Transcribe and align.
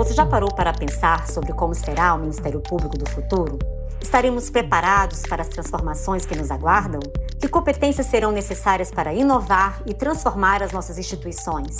Você 0.00 0.14
já 0.14 0.24
parou 0.24 0.50
para 0.50 0.72
pensar 0.72 1.28
sobre 1.28 1.52
como 1.52 1.74
será 1.74 2.14
o 2.14 2.18
Ministério 2.18 2.58
Público 2.58 2.96
do 2.96 3.06
futuro? 3.10 3.58
Estaremos 4.00 4.48
preparados 4.48 5.20
para 5.28 5.42
as 5.42 5.48
transformações 5.48 6.24
que 6.24 6.34
nos 6.34 6.50
aguardam? 6.50 7.00
Que 7.38 7.46
competências 7.46 8.06
serão 8.06 8.32
necessárias 8.32 8.90
para 8.90 9.12
inovar 9.12 9.82
e 9.84 9.92
transformar 9.92 10.62
as 10.62 10.72
nossas 10.72 10.96
instituições? 10.96 11.76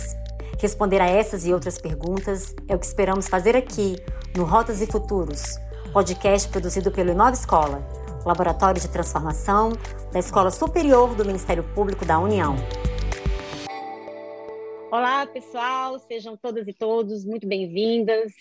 Responder 0.59 1.01
a 1.01 1.06
essas 1.06 1.46
e 1.46 1.54
outras 1.54 1.79
perguntas 1.79 2.54
é 2.69 2.77
o 2.77 2.79
que 2.79 2.85
esperamos 2.85 3.27
fazer 3.27 3.56
aqui, 3.56 3.96
no 4.37 4.45
Rotas 4.45 4.82
e 4.82 4.87
Futuros, 4.87 5.59
podcast 5.91 6.46
produzido 6.50 6.91
pelo 6.91 7.12
Inova 7.12 7.32
Escola, 7.32 7.82
Laboratório 8.27 8.82
de 8.82 8.89
Transformação 8.89 9.73
da 10.12 10.18
Escola 10.18 10.50
Superior 10.50 11.14
do 11.14 11.25
Ministério 11.25 11.64
Público 11.75 12.05
da 12.05 12.18
União. 12.18 12.55
Olá, 14.93 15.25
pessoal, 15.25 16.00
sejam 16.00 16.36
todas 16.36 16.66
e 16.66 16.73
todos 16.73 17.25
muito 17.25 17.46
bem-vindas 17.46 18.32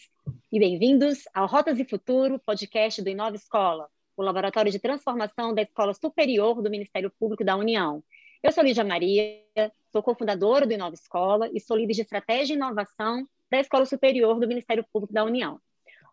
e 0.52 0.58
bem-vindos 0.58 1.26
ao 1.32 1.46
Rotas 1.46 1.80
e 1.80 1.86
Futuro, 1.86 2.40
podcast 2.40 3.04
do 3.04 3.10
Inova 3.10 3.36
Escola, 3.36 3.88
o 4.18 4.24
Laboratório 4.24 4.72
de 4.72 4.80
Transformação 4.80 5.54
da 5.54 5.62
Escola 5.62 5.94
Superior 5.94 6.60
do 6.60 6.70
Ministério 6.72 7.12
Público 7.20 7.44
da 7.44 7.56
União. 7.56 8.04
Eu 8.42 8.52
sou 8.52 8.64
Lídia 8.64 8.84
Maria, 8.84 9.44
sou 9.92 10.02
cofundadora 10.02 10.66
do 10.66 10.74
Inova 10.74 10.96
Escola 10.96 11.48
e 11.54 11.60
sou 11.60 11.78
líder 11.78 11.94
de 11.94 12.02
Estratégia 12.02 12.56
e 12.56 12.58
Inovação 12.58 13.28
da 13.52 13.60
Escola 13.60 13.86
Superior 13.86 14.40
do 14.40 14.48
Ministério 14.48 14.84
Público 14.92 15.14
da 15.14 15.24
União. 15.24 15.62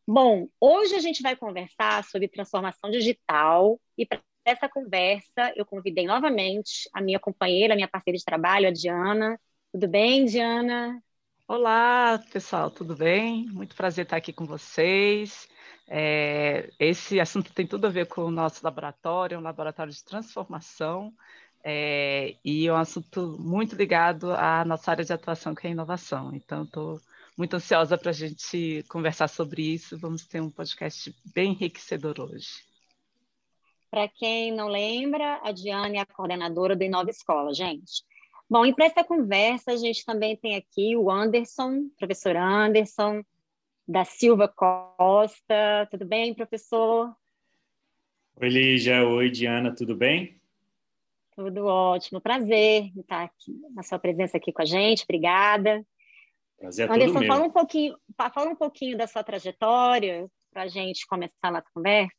Bom, 0.06 0.48
hoje 0.60 0.94
a 0.96 1.00
gente 1.00 1.22
vai 1.22 1.34
conversar 1.34 2.04
sobre 2.04 2.28
transformação 2.28 2.90
digital 2.90 3.80
e 3.96 4.04
para 4.04 4.20
essa 4.44 4.68
conversa 4.68 5.50
eu 5.56 5.64
convidei 5.64 6.06
novamente 6.06 6.90
a 6.92 7.00
minha 7.00 7.18
companheira, 7.18 7.72
a 7.72 7.76
minha 7.76 7.88
parceira 7.88 8.18
de 8.18 8.24
trabalho, 8.24 8.68
a 8.68 8.70
Diana. 8.70 9.40
Tudo 9.76 9.88
bem, 9.88 10.24
Diana? 10.24 11.02
Olá, 11.46 12.18
pessoal, 12.32 12.70
tudo 12.70 12.96
bem? 12.96 13.44
Muito 13.50 13.76
prazer 13.76 14.04
estar 14.06 14.16
aqui 14.16 14.32
com 14.32 14.46
vocês. 14.46 15.46
É, 15.86 16.70
esse 16.80 17.20
assunto 17.20 17.52
tem 17.52 17.66
tudo 17.66 17.86
a 17.86 17.90
ver 17.90 18.06
com 18.06 18.22
o 18.22 18.30
nosso 18.30 18.64
laboratório, 18.64 19.38
um 19.38 19.42
laboratório 19.42 19.92
de 19.92 20.02
transformação, 20.02 21.12
é, 21.62 22.36
e 22.42 22.66
é 22.66 22.72
um 22.72 22.76
assunto 22.76 23.36
muito 23.38 23.76
ligado 23.76 24.32
à 24.32 24.64
nossa 24.64 24.92
área 24.92 25.04
de 25.04 25.12
atuação, 25.12 25.54
que 25.54 25.66
é 25.66 25.68
a 25.68 25.72
inovação. 25.74 26.34
Então, 26.34 26.62
estou 26.62 26.98
muito 27.36 27.56
ansiosa 27.56 27.98
para 27.98 28.12
a 28.12 28.14
gente 28.14 28.82
conversar 28.88 29.28
sobre 29.28 29.74
isso. 29.74 29.98
Vamos 29.98 30.26
ter 30.26 30.40
um 30.40 30.48
podcast 30.48 31.14
bem 31.34 31.52
enriquecedor 31.52 32.18
hoje. 32.18 32.64
Para 33.90 34.08
quem 34.08 34.52
não 34.52 34.68
lembra, 34.68 35.38
a 35.44 35.52
Diane 35.52 35.98
é 35.98 36.00
a 36.00 36.06
coordenadora 36.06 36.74
do 36.74 36.82
Inova 36.82 37.10
Escola, 37.10 37.52
gente. 37.52 38.06
Bom, 38.48 38.64
e 38.64 38.72
para 38.72 38.86
essa 38.86 39.02
conversa, 39.02 39.72
a 39.72 39.76
gente 39.76 40.04
também 40.04 40.36
tem 40.36 40.54
aqui 40.54 40.96
o 40.96 41.10
Anderson, 41.10 41.88
professor 41.98 42.36
Anderson, 42.36 43.24
da 43.86 44.04
Silva 44.04 44.46
Costa. 44.46 45.88
Tudo 45.90 46.06
bem, 46.06 46.32
professor? 46.32 47.12
Oi, 48.40 48.48
Lígia. 48.48 49.04
Oi, 49.04 49.30
Diana. 49.30 49.74
Tudo 49.74 49.96
bem? 49.96 50.40
Tudo 51.34 51.66
ótimo. 51.66 52.20
Prazer 52.20 52.92
estar 52.96 53.24
aqui, 53.24 53.60
na 53.74 53.82
sua 53.82 53.98
presença 53.98 54.36
aqui 54.36 54.52
com 54.52 54.62
a 54.62 54.66
gente. 54.66 55.02
Obrigada. 55.02 55.84
Prazer 56.56 56.88
é 56.88 56.92
Anderson, 56.92 57.26
fala 57.26 57.44
um 57.44 57.50
pouquinho, 57.50 57.98
fala 58.16 58.50
um 58.50 58.56
pouquinho 58.56 58.96
da 58.96 59.06
sua 59.06 59.24
trajetória 59.24 60.30
para 60.50 60.62
a 60.62 60.68
gente 60.68 61.06
começar 61.06 61.34
a 61.42 61.50
nossa 61.50 61.66
conversa. 61.74 62.14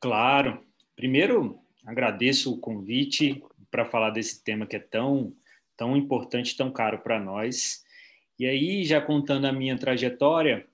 Claro. 0.00 0.66
Primeiro, 0.96 1.60
agradeço 1.84 2.52
o 2.52 2.58
convite 2.58 3.42
para 3.70 3.84
falar 3.84 4.10
desse 4.10 4.42
tema 4.42 4.66
que 4.66 4.76
é 4.76 4.80
tão, 4.80 5.34
tão 5.76 5.96
importante, 5.96 6.56
tão 6.56 6.70
caro 6.70 6.98
para 6.98 7.20
nós. 7.20 7.84
E 8.38 8.46
aí, 8.46 8.84
já 8.84 9.00
contando 9.00 9.46
a 9.46 9.52
minha 9.52 9.78
trajetória, 9.78 10.66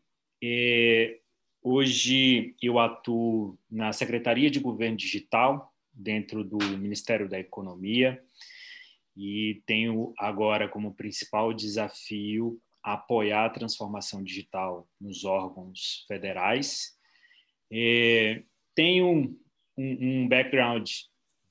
é, 0.43 1.19
hoje 1.63 2.55
eu 2.63 2.79
atuo 2.79 3.59
na 3.71 3.93
Secretaria 3.93 4.51
de 4.51 4.61
Governo 4.61 4.97
Digital, 4.97 5.73
dentro 5.97 6.45
do 6.45 6.59
Ministério 6.77 7.29
da 7.29 7.39
Economia 7.39 8.23
e 9.17 9.63
tenho 9.65 10.13
agora 10.19 10.69
como 10.69 10.95
principal 10.95 11.55
desafio 11.55 12.61
apoiar 12.83 13.47
a 13.47 13.51
transformação 13.51 14.23
digital 14.23 14.87
nos 15.01 15.25
órgãos 15.25 16.05
federais. 16.07 16.95
É, 17.73 18.43
tenho 18.75 19.07
um, 19.09 19.39
um 19.79 20.29
background 20.29 20.89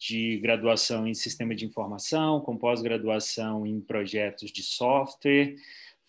de 0.07 0.38
graduação 0.38 1.07
em 1.07 1.13
sistema 1.13 1.55
de 1.55 1.66
informação, 1.66 2.39
com 2.41 2.55
pós-graduação 2.55 3.66
em 3.66 3.81
projetos 3.81 4.51
de 4.51 4.61
software. 4.61 5.55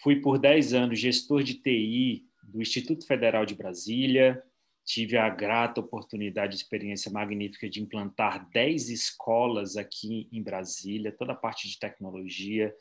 Fui 0.02 0.16
por 0.16 0.38
10 0.38 0.74
anos 0.74 0.98
gestor 0.98 1.42
de 1.42 1.54
TI 1.54 2.26
do 2.42 2.60
Instituto 2.60 3.06
Federal 3.06 3.46
de 3.46 3.54
Brasília, 3.54 4.42
tive 4.84 5.16
a 5.16 5.28
grata 5.28 5.80
oportunidade, 5.80 6.54
experiência 6.54 7.10
magnífica 7.10 7.68
de 7.68 7.80
implantar 7.80 8.48
10 8.50 8.90
escolas 8.90 9.76
aqui 9.76 10.28
em 10.30 10.42
Brasília, 10.42 11.10
toda 11.10 11.32
a 11.32 11.36
parte 11.36 11.68
de 11.68 11.78
tecnologia 11.78 12.72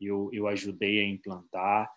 eu, 0.00 0.30
eu 0.32 0.46
ajudei 0.48 1.00
a 1.00 1.06
implantar 1.06 1.90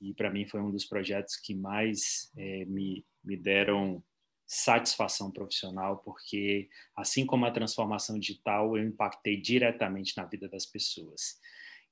e 0.00 0.14
para 0.14 0.30
mim 0.30 0.46
foi 0.46 0.60
um 0.60 0.70
dos 0.70 0.84
projetos 0.84 1.36
que 1.36 1.54
mais 1.54 2.30
é, 2.36 2.64
me, 2.64 3.04
me 3.22 3.36
deram 3.36 4.02
satisfação 4.54 5.30
profissional, 5.30 5.96
porque 6.04 6.68
assim 6.94 7.24
como 7.24 7.46
a 7.46 7.50
transformação 7.50 8.18
digital, 8.18 8.76
eu 8.76 8.84
impactei 8.84 9.40
diretamente 9.40 10.14
na 10.14 10.26
vida 10.26 10.46
das 10.46 10.66
pessoas. 10.66 11.40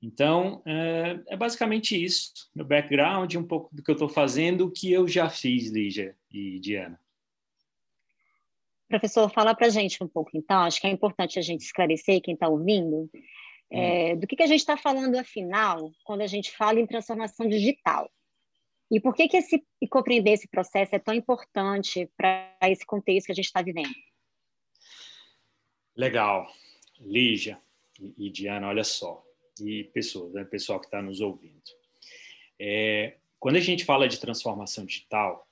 Então, 0.02 0.62
é, 0.66 1.20
é 1.28 1.36
basicamente 1.38 2.02
isso. 2.02 2.50
Meu 2.54 2.66
background, 2.66 3.34
um 3.34 3.46
pouco 3.46 3.74
do 3.74 3.82
que 3.82 3.90
eu 3.90 3.94
estou 3.94 4.10
fazendo, 4.10 4.66
o 4.66 4.70
que 4.70 4.92
eu 4.92 5.08
já 5.08 5.30
fiz, 5.30 5.70
Lígia 5.70 6.14
e 6.30 6.58
Diana. 6.60 7.00
Professor, 8.88 9.30
fala 9.30 9.54
para 9.54 9.68
a 9.68 9.70
gente 9.70 10.02
um 10.04 10.08
pouco, 10.08 10.30
então, 10.34 10.60
acho 10.60 10.80
que 10.82 10.86
é 10.86 10.90
importante 10.90 11.38
a 11.38 11.42
gente 11.42 11.62
esclarecer 11.62 12.20
quem 12.20 12.34
está 12.34 12.48
ouvindo, 12.48 13.08
é, 13.70 14.16
do 14.16 14.26
que, 14.26 14.36
que 14.36 14.42
a 14.42 14.46
gente 14.46 14.60
está 14.60 14.76
falando, 14.76 15.16
afinal, 15.16 15.90
quando 16.04 16.20
a 16.20 16.26
gente 16.26 16.54
fala 16.54 16.78
em 16.78 16.86
transformação 16.86 17.48
digital. 17.48 18.10
E 18.90 19.00
por 19.00 19.14
que, 19.14 19.28
que 19.28 19.36
esse, 19.36 19.64
e 19.80 19.86
compreender 19.86 20.32
esse 20.32 20.48
processo 20.48 20.94
é 20.94 20.98
tão 20.98 21.14
importante 21.14 22.10
para 22.16 22.56
esse 22.62 22.84
contexto 22.84 23.26
que 23.26 23.32
a 23.32 23.34
gente 23.34 23.46
está 23.46 23.62
vivendo? 23.62 23.94
Legal. 25.96 26.50
Lígia 26.98 27.60
e, 28.18 28.30
Diana, 28.30 28.68
olha 28.68 28.84
só, 28.84 29.24
e 29.60 29.84
pessoas, 29.84 30.32
né, 30.32 30.44
pessoal 30.44 30.80
que 30.80 30.86
está 30.86 31.00
nos 31.00 31.20
ouvindo. 31.20 31.62
É, 32.58 33.16
quando 33.38 33.56
a 33.56 33.60
gente 33.60 33.84
fala 33.84 34.08
de 34.08 34.18
transformação 34.18 34.84
digital, 34.84 35.46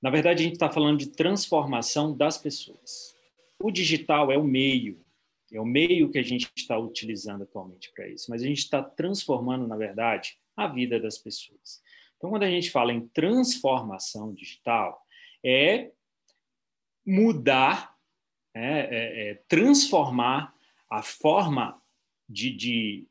na 0.00 0.08
verdade, 0.08 0.42
a 0.42 0.44
gente 0.44 0.54
está 0.54 0.70
falando 0.70 0.98
de 0.98 1.08
transformação 1.08 2.16
das 2.16 2.38
pessoas. 2.38 3.14
O 3.58 3.70
digital 3.70 4.32
é 4.32 4.38
o 4.38 4.44
meio, 4.44 5.04
é 5.52 5.60
o 5.60 5.66
meio 5.66 6.10
que 6.10 6.18
a 6.18 6.22
gente 6.22 6.50
está 6.56 6.78
utilizando 6.78 7.42
atualmente 7.42 7.92
para 7.92 8.08
isso, 8.08 8.30
mas 8.30 8.42
a 8.42 8.46
gente 8.46 8.60
está 8.60 8.82
transformando, 8.82 9.66
na 9.66 9.76
verdade, 9.76 10.38
a 10.56 10.66
vida 10.66 10.98
das 10.98 11.18
pessoas. 11.18 11.82
Então, 12.20 12.28
quando 12.28 12.42
a 12.42 12.50
gente 12.50 12.70
fala 12.70 12.92
em 12.92 13.08
transformação 13.08 14.34
digital, 14.34 15.02
é 15.42 15.90
mudar, 17.04 17.96
é, 18.54 18.60
é, 18.62 19.30
é 19.30 19.34
transformar 19.48 20.54
a 20.90 21.02
forma 21.02 21.80
de, 22.28 22.50
de, 22.50 23.08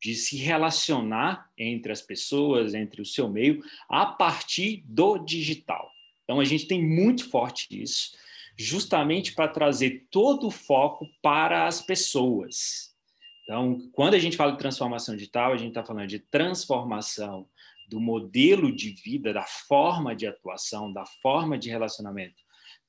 de 0.00 0.14
se 0.14 0.36
relacionar 0.36 1.50
entre 1.58 1.90
as 1.90 2.00
pessoas, 2.00 2.72
entre 2.72 3.02
o 3.02 3.04
seu 3.04 3.28
meio, 3.28 3.64
a 3.88 4.06
partir 4.06 4.84
do 4.86 5.18
digital. 5.18 5.90
Então, 6.22 6.38
a 6.38 6.44
gente 6.44 6.68
tem 6.68 6.80
muito 6.80 7.28
forte 7.28 7.66
isso, 7.70 8.16
justamente 8.56 9.34
para 9.34 9.48
trazer 9.48 10.06
todo 10.08 10.46
o 10.46 10.52
foco 10.52 11.08
para 11.20 11.66
as 11.66 11.82
pessoas. 11.82 12.94
Então, 13.42 13.90
quando 13.90 14.14
a 14.14 14.20
gente 14.20 14.36
fala 14.36 14.52
de 14.52 14.58
transformação 14.58 15.16
digital, 15.16 15.52
a 15.52 15.56
gente 15.56 15.70
está 15.70 15.82
falando 15.82 16.06
de 16.06 16.20
transformação 16.20 17.48
do 17.92 18.00
modelo 18.00 18.74
de 18.74 18.90
vida, 18.90 19.34
da 19.34 19.44
forma 19.44 20.16
de 20.16 20.26
atuação, 20.26 20.90
da 20.90 21.04
forma 21.04 21.58
de 21.58 21.68
relacionamento 21.68 22.42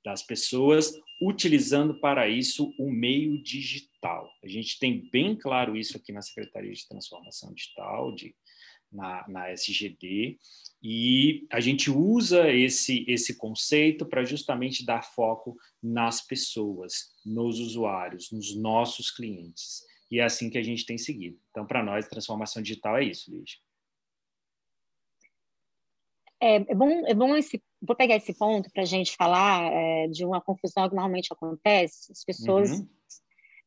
das 0.03 0.23
pessoas, 0.23 0.93
utilizando 1.21 1.99
para 1.99 2.29
isso 2.29 2.73
o 2.79 2.89
meio 2.89 3.41
digital. 3.43 4.29
A 4.41 4.47
gente 4.47 4.79
tem 4.79 5.09
bem 5.11 5.35
claro 5.35 5.75
isso 5.75 5.97
aqui 5.97 6.13
na 6.13 6.21
Secretaria 6.21 6.71
de 6.71 6.87
Transformação 6.87 7.53
Digital, 7.53 8.15
de, 8.15 8.33
na, 8.89 9.25
na 9.27 9.51
SGD, 9.51 10.37
e 10.81 11.45
a 11.49 11.59
gente 11.59 11.91
usa 11.91 12.49
esse, 12.49 13.03
esse 13.05 13.37
conceito 13.37 14.05
para 14.05 14.23
justamente 14.23 14.85
dar 14.85 15.03
foco 15.03 15.57
nas 15.81 16.25
pessoas, 16.25 17.13
nos 17.25 17.59
usuários, 17.59 18.31
nos 18.31 18.55
nossos 18.55 19.11
clientes. 19.11 19.81
E 20.09 20.19
é 20.19 20.23
assim 20.23 20.49
que 20.49 20.57
a 20.57 20.63
gente 20.63 20.85
tem 20.85 20.97
seguido. 20.97 21.37
Então, 21.51 21.65
para 21.65 21.83
nós, 21.83 22.07
transformação 22.07 22.61
digital 22.61 22.97
é 22.97 23.03
isso, 23.03 23.31
Lígia. 23.31 23.57
É, 26.43 26.55
é, 26.57 26.75
bom, 26.75 26.89
é 27.07 27.13
bom 27.13 27.37
esse, 27.37 27.63
vou 27.81 27.95
pegar 27.95 28.17
esse 28.17 28.33
ponto 28.33 28.69
para 28.73 28.83
a 28.83 28.85
gente 28.85 29.15
falar 29.15 29.71
é, 29.71 30.07
de 30.09 30.25
uma 30.25 30.41
confusão 30.41 30.89
que 30.89 30.95
normalmente 30.95 31.31
acontece. 31.31 32.11
As 32.11 32.21
pessoas, 32.25 32.69
uhum. 32.69 32.87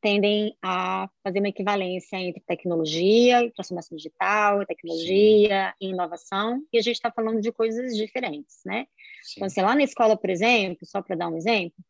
tendem 0.02 0.55
a 0.62 1.08
fazer 1.25 1.38
uma 1.38 1.49
equivalência 1.49 2.19
entre 2.19 2.43
tecnologia, 2.46 3.50
transformação 3.55 3.96
digital, 3.96 4.67
tecnologia 4.67 5.70
Sim. 5.70 5.87
e 5.87 5.90
inovação, 5.90 6.62
e 6.70 6.78
a 6.78 6.82
gente 6.82 6.96
está 6.96 7.11
falando 7.11 7.40
de 7.40 7.50
coisas 7.50 7.96
diferentes, 7.96 8.61
né? 8.67 8.87
Sim. 9.23 9.32
Então, 9.37 9.49
sei 9.49 9.62
assim, 9.62 9.70
lá 9.70 9.75
na 9.75 9.82
escola, 9.82 10.14
por 10.14 10.28
exemplo, 10.28 10.84
só 10.84 11.00
para 11.00 11.17
dar 11.17 11.28
um 11.31 11.37
exemplo, 11.38 11.82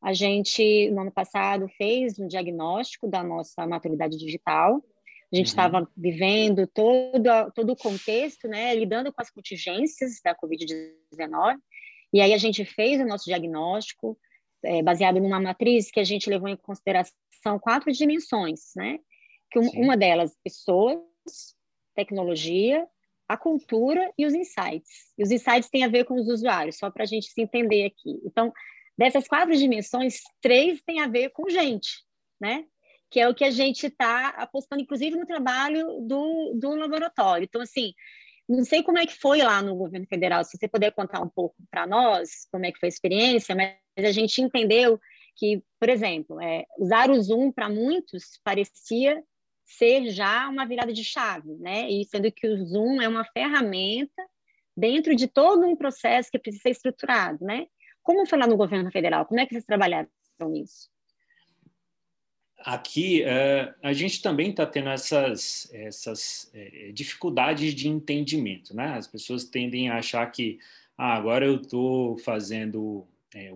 a 0.00 0.12
gente, 0.12 0.88
no 0.92 1.00
ano 1.00 1.10
passado, 1.10 1.68
fez 1.76 2.16
um 2.16 2.28
diagnóstico 2.28 3.08
da 3.08 3.24
nossa 3.24 3.66
maturidade 3.66 4.16
digital, 4.16 4.80
a 5.32 5.36
gente 5.36 5.48
estava 5.48 5.80
uhum. 5.80 5.86
vivendo 5.96 6.66
todo, 6.66 7.52
todo 7.54 7.72
o 7.72 7.76
contexto, 7.76 8.48
né, 8.48 8.74
lidando 8.74 9.12
com 9.12 9.20
as 9.20 9.30
contingências 9.30 10.20
da 10.24 10.34
Covid-19, 10.34 11.58
e 12.12 12.20
aí 12.20 12.32
a 12.32 12.38
gente 12.38 12.64
fez 12.64 13.00
o 13.00 13.06
nosso 13.06 13.26
diagnóstico, 13.26 14.18
é, 14.64 14.82
baseado 14.82 15.20
numa 15.20 15.40
matriz 15.40 15.90
que 15.90 16.00
a 16.00 16.04
gente 16.04 16.30
levou 16.30 16.48
em 16.48 16.56
consideração 16.56 17.58
quatro 17.60 17.92
dimensões, 17.92 18.72
né? 18.74 18.98
Que 19.50 19.58
um, 19.58 19.68
uma 19.74 19.96
delas, 19.96 20.36
pessoas, 20.42 21.00
tecnologia, 21.94 22.86
a 23.28 23.36
cultura 23.36 24.10
e 24.16 24.26
os 24.26 24.34
insights. 24.34 25.12
E 25.16 25.22
os 25.22 25.30
insights 25.30 25.68
têm 25.68 25.84
a 25.84 25.88
ver 25.88 26.04
com 26.04 26.14
os 26.14 26.28
usuários, 26.28 26.78
só 26.78 26.90
para 26.90 27.02
a 27.02 27.06
gente 27.06 27.28
se 27.28 27.40
entender 27.42 27.84
aqui. 27.84 28.20
Então, 28.24 28.52
dessas 28.96 29.28
quatro 29.28 29.54
dimensões, 29.54 30.20
três 30.40 30.80
têm 30.82 31.00
a 31.00 31.08
ver 31.08 31.30
com 31.30 31.48
gente, 31.48 32.04
né? 32.40 32.64
Que 33.10 33.20
é 33.20 33.28
o 33.28 33.34
que 33.34 33.44
a 33.44 33.50
gente 33.50 33.86
está 33.86 34.28
apostando, 34.30 34.82
inclusive, 34.82 35.16
no 35.16 35.26
trabalho 35.26 36.00
do, 36.02 36.54
do 36.54 36.74
laboratório. 36.74 37.44
Então, 37.44 37.60
assim, 37.60 37.92
não 38.48 38.64
sei 38.64 38.82
como 38.82 38.98
é 38.98 39.06
que 39.06 39.14
foi 39.14 39.42
lá 39.42 39.60
no 39.60 39.76
governo 39.76 40.06
federal, 40.06 40.42
se 40.42 40.56
você 40.56 40.66
puder 40.66 40.92
contar 40.92 41.20
um 41.20 41.28
pouco 41.28 41.56
para 41.70 41.86
nós 41.86 42.46
como 42.50 42.64
é 42.64 42.72
que 42.72 42.78
foi 42.78 42.88
a 42.88 42.90
experiência, 42.90 43.54
mas 43.54 43.76
a 43.96 44.12
gente 44.12 44.40
entendeu 44.40 44.98
que, 45.36 45.62
por 45.78 45.88
exemplo, 45.88 46.40
é, 46.40 46.64
usar 46.78 47.10
o 47.10 47.22
Zoom 47.22 47.52
para 47.52 47.68
muitos 47.68 48.40
parecia 48.42 49.22
ser 49.64 50.10
já 50.10 50.48
uma 50.48 50.66
virada 50.66 50.92
de 50.92 51.04
chave, 51.04 51.54
né? 51.56 51.88
E 51.90 52.04
sendo 52.06 52.32
que 52.32 52.48
o 52.48 52.66
Zoom 52.66 53.02
é 53.02 53.08
uma 53.08 53.24
ferramenta 53.24 54.22
dentro 54.76 55.14
de 55.14 55.28
todo 55.28 55.66
um 55.66 55.76
processo 55.76 56.30
que 56.30 56.38
precisa 56.38 56.62
ser 56.62 56.70
estruturado, 56.70 57.44
né? 57.44 57.66
Como 58.02 58.26
foi 58.26 58.38
lá 58.38 58.46
no 58.46 58.56
governo 58.56 58.90
federal? 58.90 59.26
Como 59.26 59.38
é 59.38 59.44
que 59.44 59.52
vocês 59.52 59.64
trabalharam 59.66 60.08
isso? 60.54 60.88
Aqui, 62.60 63.22
uh, 63.22 63.74
a 63.82 63.92
gente 63.92 64.20
também 64.20 64.50
está 64.50 64.66
tendo 64.66 64.88
essas, 64.88 65.70
essas 65.72 66.50
uh, 66.54 66.92
dificuldades 66.92 67.74
de 67.74 67.88
entendimento, 67.88 68.74
né? 68.74 68.94
As 68.94 69.06
pessoas 69.06 69.44
tendem 69.44 69.88
a 69.88 69.98
achar 69.98 70.26
que 70.26 70.58
ah, 70.96 71.14
agora 71.14 71.46
eu 71.46 71.56
estou 71.56 72.18
fazendo 72.18 73.06
é, 73.32 73.52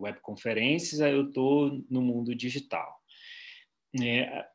aí 1.01 1.13
eu 1.13 1.29
estou 1.29 1.83
no 1.91 2.01
mundo 2.01 2.35
digital. 2.35 3.01
É, 4.01 4.47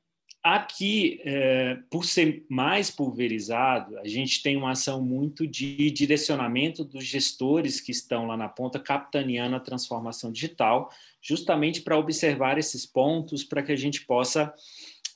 aqui, 0.55 1.19
é, 1.23 1.79
por 1.89 2.05
ser 2.05 2.45
mais 2.49 2.89
pulverizado, 2.91 3.97
a 3.99 4.07
gente 4.07 4.41
tem 4.41 4.55
uma 4.55 4.71
ação 4.71 5.01
muito 5.01 5.47
de 5.47 5.91
direcionamento 5.91 6.83
dos 6.83 7.03
gestores 7.03 7.81
que 7.81 7.91
estão 7.91 8.27
lá 8.27 8.37
na 8.37 8.47
ponta, 8.47 8.79
capitaneando 8.79 9.55
a 9.55 9.59
transformação 9.59 10.31
digital, 10.31 10.89
justamente 11.21 11.81
para 11.81 11.97
observar 11.97 12.57
esses 12.57 12.85
pontos, 12.85 13.43
para 13.43 13.63
que 13.63 13.71
a 13.71 13.75
gente 13.75 14.05
possa 14.05 14.53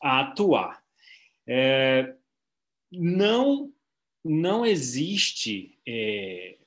atuar. 0.02 0.82
É, 1.48 2.16
não, 2.92 3.72
não 4.24 4.66
existe 4.66 5.78
é, 5.88 6.58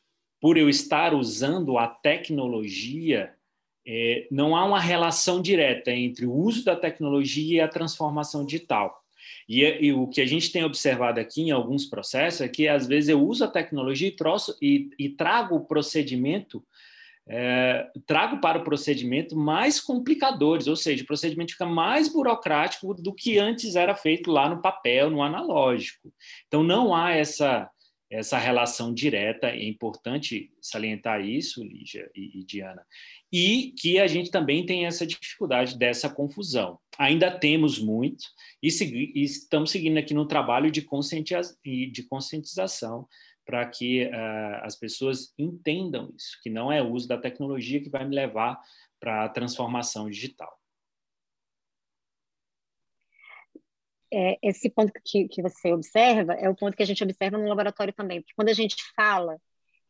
por 0.41 0.57
eu 0.57 0.69
estar 0.69 1.15
usando 1.15 1.79
a 1.79 1.87
tecnologia, 1.87 3.35
é, 3.87 4.27
não 4.31 4.57
há 4.57 4.65
uma 4.65 4.81
relação 4.81 5.43
direta 5.43 5.91
entre 5.91 6.27
o 6.27 6.33
uso 6.33 6.65
da 6.65 6.75
tecnologia 6.75 7.57
e 7.57 7.61
a 7.61 7.69
transformação 7.69 8.45
digital. 8.45 9.05
E, 9.49 9.63
e, 9.63 9.93
o 9.93 10.07
que 10.07 10.21
a 10.21 10.27
gente 10.27 10.51
tem 10.51 10.65
observado 10.65 11.21
aqui 11.21 11.43
em 11.43 11.51
alguns 11.51 11.85
processos 11.85 12.41
é 12.41 12.49
que, 12.49 12.67
às 12.67 12.87
vezes, 12.87 13.11
eu 13.11 13.23
uso 13.23 13.45
a 13.45 13.49
tecnologia 13.49 14.09
e, 14.09 14.17
troço, 14.17 14.57
e, 14.61 14.89
e 14.99 15.11
trago 15.11 15.57
o 15.57 15.65
procedimento, 15.65 16.65
é, 17.27 17.87
trago 18.07 18.41
para 18.41 18.59
o 18.59 18.65
procedimento 18.65 19.37
mais 19.37 19.81
complicadores, 19.81 20.67
ou 20.67 20.77
seja, 20.77 21.03
o 21.03 21.07
procedimento 21.07 21.53
fica 21.53 21.67
mais 21.67 22.09
burocrático 22.09 22.95
do 22.95 23.15
que 23.15 23.39
antes 23.39 23.77
era 23.77 23.95
feito 23.95 24.31
lá 24.31 24.49
no 24.49 24.63
papel, 24.63 25.11
no 25.11 25.23
analógico. 25.23 26.13
Então, 26.47 26.63
não 26.63 26.95
há 26.95 27.13
essa 27.13 27.71
essa 28.15 28.39
relação 28.39 28.95
direta, 28.95 29.49
é 29.49 29.65
importante 29.65 30.53
salientar 30.61 31.21
isso, 31.21 31.65
Lígia 31.65 32.09
e, 32.15 32.41
e, 32.41 32.45
Diana, 32.45 32.87
e 33.33 33.75
que 33.77 33.99
a 33.99 34.07
gente 34.07 34.31
também 34.31 34.65
tem 34.65 34.87
essa 34.87 35.05
dificuldade 35.05 35.77
dessa 35.77 36.09
confusão. 36.09 36.79
Ainda 36.97 37.31
temos 37.31 37.79
muito, 37.79 38.25
e, 38.63 38.71
segui, 38.71 39.13
e 39.17 39.25
estamos 39.25 39.73
seguindo 39.73 39.99
aqui 39.99 40.15
no 40.15 40.29
trabalho 40.29 40.71
de, 40.71 40.87
de 41.91 42.03
conscientização 42.05 43.09
para 43.45 43.67
que 43.67 44.05
uh, 44.05 44.63
as 44.63 44.77
pessoas 44.77 45.35
entendam 45.37 46.13
isso, 46.17 46.39
que 46.43 46.49
não 46.49 46.71
é 46.71 46.81
o 46.81 46.93
uso 46.93 47.09
da 47.09 47.19
tecnologia 47.19 47.83
que 47.83 47.91
vai 47.91 48.07
me 48.07 48.15
levar 48.15 48.59
para 49.01 49.25
a 49.25 49.29
transformação 49.29 50.09
digital. 50.09 50.57
É, 54.15 54.39
esse 54.43 54.71
ponto 54.71 54.93
que, 55.05 55.29
que 55.29 55.43
você 55.43 55.73
observa 55.73 56.35
é 56.35 56.49
o 56.49 56.55
ponto 56.55 56.77
que 56.77 56.83
a 56.83 56.87
gente 56.87 57.03
observa 57.03 57.37
no 57.37 57.49
laboratório 57.49 57.93
também, 57.93 58.21
porque 58.21 58.35
quando 58.37 58.49
a 58.49 58.55
gente 58.55 58.77
fala 58.95 59.37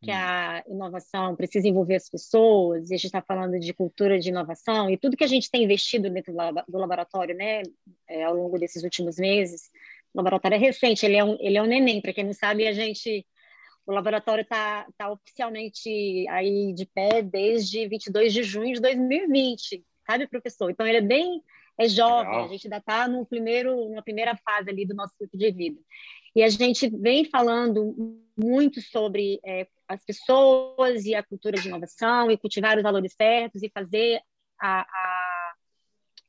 que 0.03 0.11
hum. 0.11 0.15
a 0.15 0.63
inovação 0.69 1.35
precisa 1.35 1.67
envolver 1.69 1.97
as 1.97 2.09
pessoas, 2.09 2.91
e 2.91 2.95
a 2.95 2.97
gente 2.97 3.07
está 3.07 3.23
falando 3.23 3.59
de 3.59 3.73
cultura 3.73 4.19
de 4.19 4.29
inovação, 4.29 4.91
e 4.91 4.97
tudo 4.97 5.17
que 5.17 5.25
a 5.25 5.29
gente 5.29 5.51
tem 5.51 5.65
investido 5.65 6.11
dentro 6.11 6.33
do 6.69 6.79
laboratório, 6.79 7.35
né, 7.35 7.63
é, 8.09 8.25
ao 8.25 8.35
longo 8.35 8.59
desses 8.59 8.83
últimos 8.83 9.17
meses, 9.17 9.71
o 10.13 10.19
laboratório 10.19 10.57
é 10.57 10.59
recente, 10.59 11.05
ele 11.05 11.17
é 11.17 11.25
um, 11.25 11.37
ele 11.41 11.57
é 11.57 11.63
um 11.63 11.67
neném, 11.67 12.01
para 12.01 12.13
quem 12.13 12.25
não 12.25 12.33
sabe, 12.33 12.67
a 12.67 12.73
gente, 12.73 13.27
o 13.87 13.93
laboratório 13.93 14.43
está 14.43 14.87
tá 14.97 15.11
oficialmente 15.11 16.27
aí 16.29 16.73
de 16.73 16.87
pé 16.87 17.23
desde 17.23 17.89
22 17.89 18.33
de 18.33 18.43
junho 18.43 18.75
de 18.75 18.81
2020, 18.81 19.85
sabe, 20.07 20.29
professor? 20.29 20.71
Então, 20.71 20.87
ele 20.87 20.99
é 20.99 21.03
bem 21.03 21.43
é 21.79 21.89
jovem, 21.89 22.31
Legal. 22.31 22.45
a 22.45 22.49
gente 22.49 22.67
ainda 22.67 22.77
está 22.79 23.09
no 23.09 23.27
primeiro, 23.27 23.89
na 23.91 24.03
primeira 24.03 24.37
fase 24.37 24.71
ali 24.71 24.87
do 24.87 24.95
nosso 24.95 25.15
ciclo 25.17 25.39
de 25.39 25.51
vida. 25.51 25.81
E 26.35 26.43
a 26.43 26.49
gente 26.49 26.89
vem 26.89 27.25
falando 27.25 27.95
muito 28.37 28.81
sobre 28.81 29.41
é, 29.45 29.67
as 29.89 30.05
pessoas 30.05 31.05
e 31.05 31.15
a 31.15 31.23
cultura 31.23 31.61
de 31.61 31.69
inovação 31.69 32.31
e 32.31 32.37
cultivar 32.37 32.77
os 32.77 32.83
valores 32.83 33.15
certos 33.15 33.63
e 33.63 33.71
fazer 33.71 34.21
a, 34.61 34.81
a, 34.81 35.55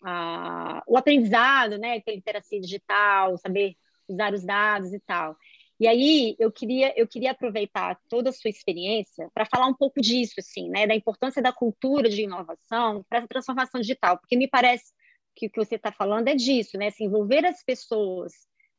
a, 0.03 0.83
o 0.87 0.97
aprendizado, 0.97 1.77
né, 1.77 1.99
ter 2.01 2.15
literacia 2.15 2.59
digital, 2.59 3.37
saber 3.37 3.75
usar 4.07 4.33
os 4.33 4.43
dados 4.43 4.93
e 4.93 4.99
tal. 4.99 5.35
E 5.79 5.87
aí 5.87 6.35
eu 6.39 6.51
queria 6.51 6.93
eu 6.95 7.07
queria 7.07 7.31
aproveitar 7.31 7.99
toda 8.07 8.29
a 8.29 8.33
sua 8.33 8.49
experiência 8.49 9.29
para 9.33 9.45
falar 9.45 9.67
um 9.67 9.73
pouco 9.73 9.99
disso 9.99 10.35
assim, 10.37 10.69
né, 10.69 10.87
da 10.87 10.95
importância 10.95 11.41
da 11.41 11.51
cultura 11.51 12.09
de 12.09 12.21
inovação 12.21 13.03
para 13.09 13.19
essa 13.19 13.27
transformação 13.27 13.81
digital, 13.81 14.17
porque 14.17 14.37
me 14.37 14.47
parece 14.47 14.93
que 15.35 15.47
o 15.47 15.49
que 15.49 15.63
você 15.63 15.75
está 15.75 15.91
falando 15.91 16.27
é 16.27 16.35
disso, 16.35 16.77
né? 16.77 16.89
Se 16.91 17.03
envolver 17.03 17.45
as 17.45 17.63
pessoas 17.63 18.33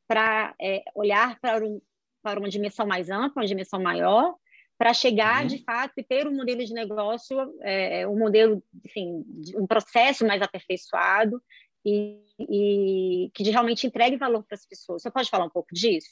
para 0.08 0.54
é, 0.60 0.82
olhar 0.94 1.38
para, 1.40 1.64
um, 1.64 1.80
para 2.22 2.38
uma 2.38 2.48
dimensão 2.48 2.86
mais 2.86 3.10
ampla, 3.10 3.42
uma 3.42 3.46
dimensão 3.46 3.80
maior, 3.82 4.34
para 4.78 4.92
chegar 4.92 5.42
uhum. 5.42 5.48
de 5.48 5.64
fato 5.64 5.94
e 5.96 6.04
ter 6.04 6.26
um 6.26 6.34
modelo 6.34 6.64
de 6.64 6.72
negócio, 6.72 7.36
é, 7.62 8.06
um 8.06 8.18
modelo, 8.18 8.62
enfim, 8.84 9.24
um 9.54 9.66
processo 9.66 10.26
mais 10.26 10.42
aperfeiçoado 10.42 11.42
e, 11.84 12.20
e 12.38 13.30
que 13.32 13.42
realmente 13.44 13.86
entregue 13.86 14.16
valor 14.16 14.44
para 14.44 14.54
as 14.54 14.66
pessoas. 14.66 15.02
Você 15.02 15.10
pode 15.10 15.30
falar 15.30 15.46
um 15.46 15.50
pouco 15.50 15.74
disso? 15.74 16.10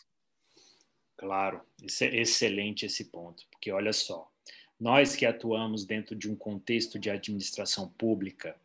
Claro, 1.17 1.61
é 1.81 2.21
excelente 2.21 2.87
esse 2.87 3.05
ponto, 3.05 3.45
porque 3.51 3.71
olha 3.71 3.93
só, 3.93 4.29
nós 4.81 5.15
que 5.15 5.25
atuamos 5.25 5.85
dentro 5.85 6.17
de 6.17 6.31
um 6.31 6.35
contexto 6.35 6.99
de 6.99 7.09
administração 7.11 7.89
pública, 7.89 8.59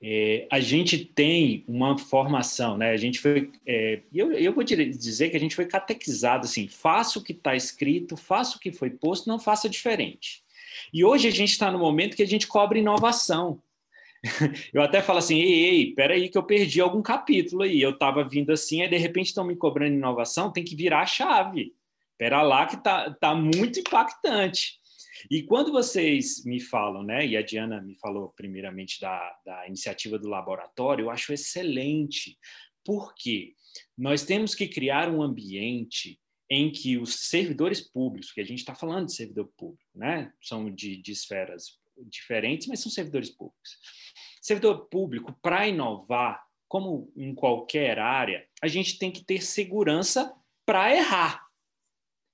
é, 0.00 0.46
a 0.50 0.60
gente 0.60 1.04
tem 1.04 1.64
uma 1.66 1.98
formação, 1.98 2.76
né? 2.76 2.90
A 2.90 2.96
gente 2.96 3.18
foi, 3.18 3.50
é, 3.66 4.00
eu, 4.14 4.32
eu 4.32 4.52
vou 4.52 4.62
dizer 4.62 5.30
que 5.30 5.36
a 5.36 5.40
gente 5.40 5.56
foi 5.56 5.66
catequizado 5.66 6.44
assim: 6.44 6.68
faça 6.68 7.18
o 7.18 7.22
que 7.22 7.32
está 7.32 7.56
escrito, 7.56 8.16
faça 8.16 8.56
o 8.56 8.60
que 8.60 8.70
foi 8.70 8.90
posto, 8.90 9.28
não 9.28 9.38
faça 9.38 9.68
diferente. 9.68 10.42
E 10.92 11.04
hoje 11.04 11.26
a 11.26 11.32
gente 11.32 11.50
está 11.50 11.70
no 11.70 11.78
momento 11.78 12.16
que 12.16 12.22
a 12.22 12.26
gente 12.26 12.46
cobra 12.46 12.78
inovação. 12.78 13.60
Eu 14.72 14.82
até 14.82 15.02
falo 15.02 15.18
assim: 15.18 15.40
ei, 15.40 15.64
ei, 15.64 15.94
peraí, 15.94 16.28
que 16.28 16.38
eu 16.38 16.42
perdi 16.42 16.80
algum 16.80 17.02
capítulo 17.02 17.62
aí. 17.62 17.80
Eu 17.80 17.90
estava 17.90 18.28
vindo 18.28 18.52
assim, 18.52 18.82
aí 18.82 18.88
de 18.88 18.96
repente 18.96 19.26
estão 19.26 19.44
me 19.44 19.56
cobrando 19.56 19.94
inovação, 19.94 20.52
tem 20.52 20.64
que 20.64 20.76
virar 20.76 21.02
a 21.02 21.06
chave. 21.06 21.72
Pera 22.16 22.42
lá 22.42 22.66
que 22.66 22.76
tá, 22.76 23.10
tá 23.12 23.34
muito 23.34 23.78
impactante. 23.78 24.77
E 25.30 25.42
quando 25.42 25.72
vocês 25.72 26.44
me 26.44 26.60
falam, 26.60 27.02
né, 27.02 27.26
e 27.26 27.36
a 27.36 27.42
Diana 27.42 27.80
me 27.80 27.94
falou 27.96 28.28
primeiramente 28.30 29.00
da, 29.00 29.38
da 29.44 29.66
iniciativa 29.66 30.18
do 30.18 30.28
laboratório, 30.28 31.04
eu 31.04 31.10
acho 31.10 31.32
excelente, 31.32 32.38
porque 32.84 33.54
nós 33.96 34.24
temos 34.24 34.54
que 34.54 34.68
criar 34.68 35.08
um 35.08 35.22
ambiente 35.22 36.20
em 36.50 36.70
que 36.70 36.96
os 36.96 37.28
servidores 37.28 37.80
públicos, 37.80 38.32
que 38.32 38.40
a 38.40 38.44
gente 38.44 38.58
está 38.58 38.74
falando 38.74 39.06
de 39.06 39.14
servidor 39.14 39.50
público, 39.56 39.90
né, 39.94 40.32
são 40.42 40.72
de, 40.74 40.96
de 40.96 41.12
esferas 41.12 41.78
diferentes, 42.06 42.66
mas 42.66 42.80
são 42.80 42.90
servidores 42.90 43.30
públicos. 43.30 43.78
Servidor 44.40 44.88
público, 44.88 45.36
para 45.42 45.68
inovar, 45.68 46.42
como 46.66 47.12
em 47.16 47.34
qualquer 47.34 47.98
área, 47.98 48.46
a 48.62 48.68
gente 48.68 48.98
tem 48.98 49.10
que 49.10 49.24
ter 49.24 49.42
segurança 49.42 50.34
para 50.64 50.94
errar. 50.94 51.46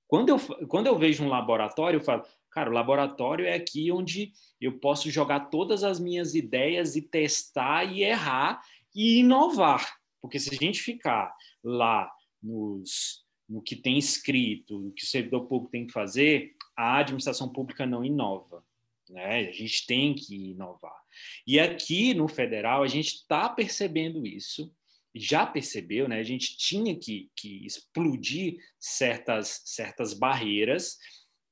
Quando 0.07 0.29
eu, 0.29 0.39
quando 0.67 0.87
eu 0.87 0.97
vejo 0.97 1.23
um 1.23 1.29
laboratório, 1.29 1.97
eu 1.97 2.03
falo, 2.03 2.23
cara, 2.55 2.69
o 2.69 2.73
laboratório 2.73 3.45
é 3.45 3.53
aqui 3.53 3.91
onde 3.91 4.31
eu 4.61 4.79
posso 4.79 5.11
jogar 5.11 5.49
todas 5.49 5.83
as 5.83 5.99
minhas 5.99 6.33
ideias 6.33 6.95
e 6.95 7.01
testar 7.01 7.83
e 7.83 8.01
errar 8.01 8.61
e 8.95 9.19
inovar. 9.19 9.99
Porque 10.21 10.39
se 10.39 10.55
a 10.55 10.57
gente 10.57 10.81
ficar 10.81 11.35
lá 11.61 12.09
nos, 12.41 13.25
no 13.47 13.61
que 13.61 13.75
tem 13.75 13.97
escrito, 13.97 14.79
no 14.79 14.93
que 14.93 15.03
o 15.03 15.07
servidor 15.07 15.47
público 15.47 15.71
tem 15.71 15.85
que 15.85 15.91
fazer, 15.91 16.55
a 16.77 16.99
administração 16.99 17.51
pública 17.51 17.85
não 17.85 18.05
inova. 18.05 18.63
Né? 19.09 19.49
A 19.49 19.51
gente 19.51 19.85
tem 19.85 20.15
que 20.15 20.51
inovar. 20.51 20.97
E 21.45 21.59
aqui 21.59 22.13
no 22.13 22.29
federal, 22.29 22.83
a 22.83 22.87
gente 22.87 23.15
está 23.15 23.49
percebendo 23.49 24.25
isso, 24.25 24.73
já 25.13 25.45
percebeu, 25.45 26.07
né? 26.07 26.19
a 26.19 26.23
gente 26.23 26.55
tinha 26.57 26.97
que, 26.97 27.29
que 27.35 27.65
explodir 27.65 28.57
certas, 28.79 29.61
certas 29.65 30.13
barreiras 30.13 30.97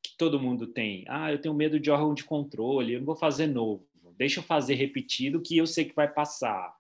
que 0.03 0.17
todo 0.17 0.39
mundo 0.39 0.67
tem. 0.67 1.05
Ah, 1.07 1.31
eu 1.31 1.39
tenho 1.39 1.55
medo 1.55 1.79
de 1.79 1.89
órgão 1.89 2.13
de 2.13 2.24
controle, 2.24 2.93
eu 2.93 3.00
não 3.00 3.05
vou 3.05 3.15
fazer 3.15 3.48
novo 3.48 3.88
deixa 4.17 4.39
eu 4.39 4.43
fazer 4.43 4.75
repetido 4.75 5.41
que 5.41 5.57
eu 5.57 5.67
sei 5.67 5.86
que 5.86 5.95
vai 5.95 6.07
passar. 6.07 6.74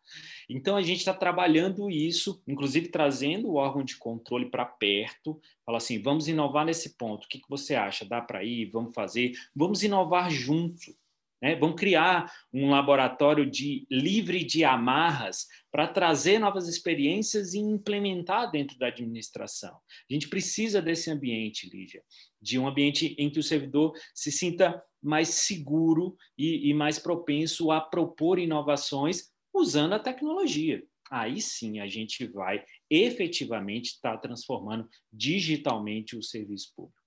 Então 0.49 0.75
a 0.75 0.81
gente 0.81 0.99
está 0.99 1.13
trabalhando 1.13 1.89
isso, 1.89 2.41
inclusive 2.47 2.87
trazendo 2.87 3.49
o 3.49 3.55
órgão 3.55 3.83
de 3.83 3.97
controle 3.97 4.49
para 4.49 4.65
perto, 4.65 5.39
fala 5.65 5.77
assim, 5.77 6.01
vamos 6.01 6.27
inovar 6.27 6.65
nesse 6.65 6.95
ponto, 6.97 7.25
o 7.25 7.27
que, 7.27 7.39
que 7.39 7.49
você 7.49 7.75
acha? 7.75 8.05
Dá 8.05 8.21
para 8.21 8.43
ir? 8.43 8.69
Vamos 8.71 8.93
fazer? 8.93 9.33
Vamos 9.55 9.83
inovar 9.83 10.29
junto. 10.29 10.95
Né? 11.43 11.57
Vamos 11.57 11.75
criar 11.75 12.31
um 12.53 12.69
laboratório 12.69 13.45
de 13.45 13.85
livre 13.91 14.45
de 14.45 14.63
amarras 14.63 15.45
para 15.69 15.85
trazer 15.85 16.39
novas 16.39 16.69
experiências 16.69 17.53
e 17.53 17.59
implementar 17.59 18.49
dentro 18.49 18.77
da 18.77 18.87
administração. 18.87 19.75
A 20.09 20.13
gente 20.13 20.29
precisa 20.29 20.81
desse 20.81 21.11
ambiente, 21.11 21.69
Lígia, 21.69 22.01
de 22.41 22.57
um 22.57 22.65
ambiente 22.65 23.13
em 23.19 23.29
que 23.29 23.39
o 23.39 23.43
servidor 23.43 23.91
se 24.15 24.31
sinta 24.31 24.81
mais 25.01 25.27
seguro 25.29 26.15
e, 26.37 26.69
e 26.69 26.73
mais 26.73 26.97
propenso 26.97 27.71
a 27.71 27.81
propor 27.81 28.39
inovações 28.39 29.29
usando 29.53 29.93
a 29.93 29.99
tecnologia. 29.99 30.81
Aí 31.11 31.41
sim 31.41 31.81
a 31.81 31.87
gente 31.87 32.25
vai 32.25 32.63
efetivamente 32.89 33.87
estar 33.87 34.13
tá 34.13 34.17
transformando 34.17 34.87
digitalmente 35.11 36.15
o 36.15 36.23
serviço 36.23 36.71
público. 36.73 37.02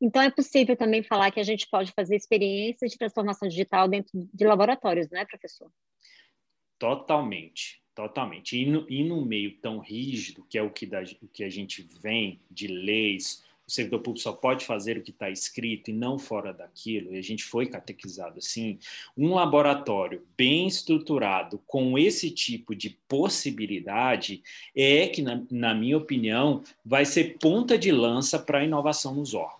Então, 0.00 0.22
é 0.22 0.30
possível 0.30 0.76
também 0.76 1.02
falar 1.02 1.30
que 1.30 1.40
a 1.40 1.44
gente 1.44 1.66
pode 1.68 1.92
fazer 1.92 2.16
experiências 2.16 2.90
de 2.90 2.98
transformação 2.98 3.48
digital 3.48 3.88
dentro 3.88 4.10
de 4.32 4.44
laboratórios, 4.44 5.08
não 5.10 5.18
é, 5.18 5.24
professor? 5.24 5.70
Totalmente, 6.78 7.82
totalmente. 7.94 8.56
E 8.56 8.64
no, 8.64 8.86
e 8.88 9.02
no 9.02 9.24
meio 9.24 9.56
tão 9.58 9.80
rígido, 9.80 10.46
que 10.48 10.56
é 10.56 10.62
o 10.62 10.70
que, 10.70 10.86
da, 10.86 11.02
que 11.32 11.42
a 11.42 11.50
gente 11.50 11.82
vem 12.00 12.40
de 12.48 12.68
leis, 12.68 13.42
o 13.68 13.70
servidor 13.70 14.00
público 14.00 14.22
só 14.22 14.32
pode 14.32 14.64
fazer 14.64 14.96
o 14.96 15.02
que 15.02 15.10
está 15.10 15.28
escrito 15.28 15.90
e 15.90 15.92
não 15.92 16.18
fora 16.18 16.54
daquilo, 16.54 17.14
e 17.14 17.18
a 17.18 17.22
gente 17.22 17.44
foi 17.44 17.66
catequizado 17.66 18.38
assim, 18.38 18.78
um 19.16 19.34
laboratório 19.34 20.26
bem 20.36 20.66
estruturado 20.66 21.60
com 21.66 21.98
esse 21.98 22.30
tipo 22.30 22.74
de 22.74 22.90
possibilidade 23.06 24.42
é 24.74 25.06
que, 25.08 25.20
na, 25.20 25.42
na 25.50 25.74
minha 25.74 25.98
opinião, 25.98 26.62
vai 26.82 27.04
ser 27.04 27.36
ponta 27.38 27.76
de 27.76 27.92
lança 27.92 28.38
para 28.38 28.60
a 28.60 28.64
inovação 28.64 29.14
nos 29.14 29.34
órgãos. 29.34 29.57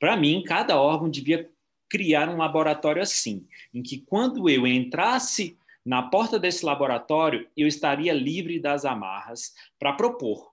Para 0.00 0.16
mim, 0.16 0.42
cada 0.44 0.80
órgão 0.80 1.08
devia 1.08 1.48
criar 1.88 2.28
um 2.28 2.38
laboratório 2.38 3.00
assim, 3.00 3.46
em 3.72 3.82
que 3.82 3.98
quando 3.98 4.48
eu 4.48 4.66
entrasse 4.66 5.56
na 5.86 6.02
porta 6.02 6.40
desse 6.40 6.64
laboratório, 6.64 7.48
eu 7.56 7.68
estaria 7.68 8.12
livre 8.12 8.58
das 8.58 8.84
amarras 8.84 9.54
para 9.78 9.92
propor 9.92 10.50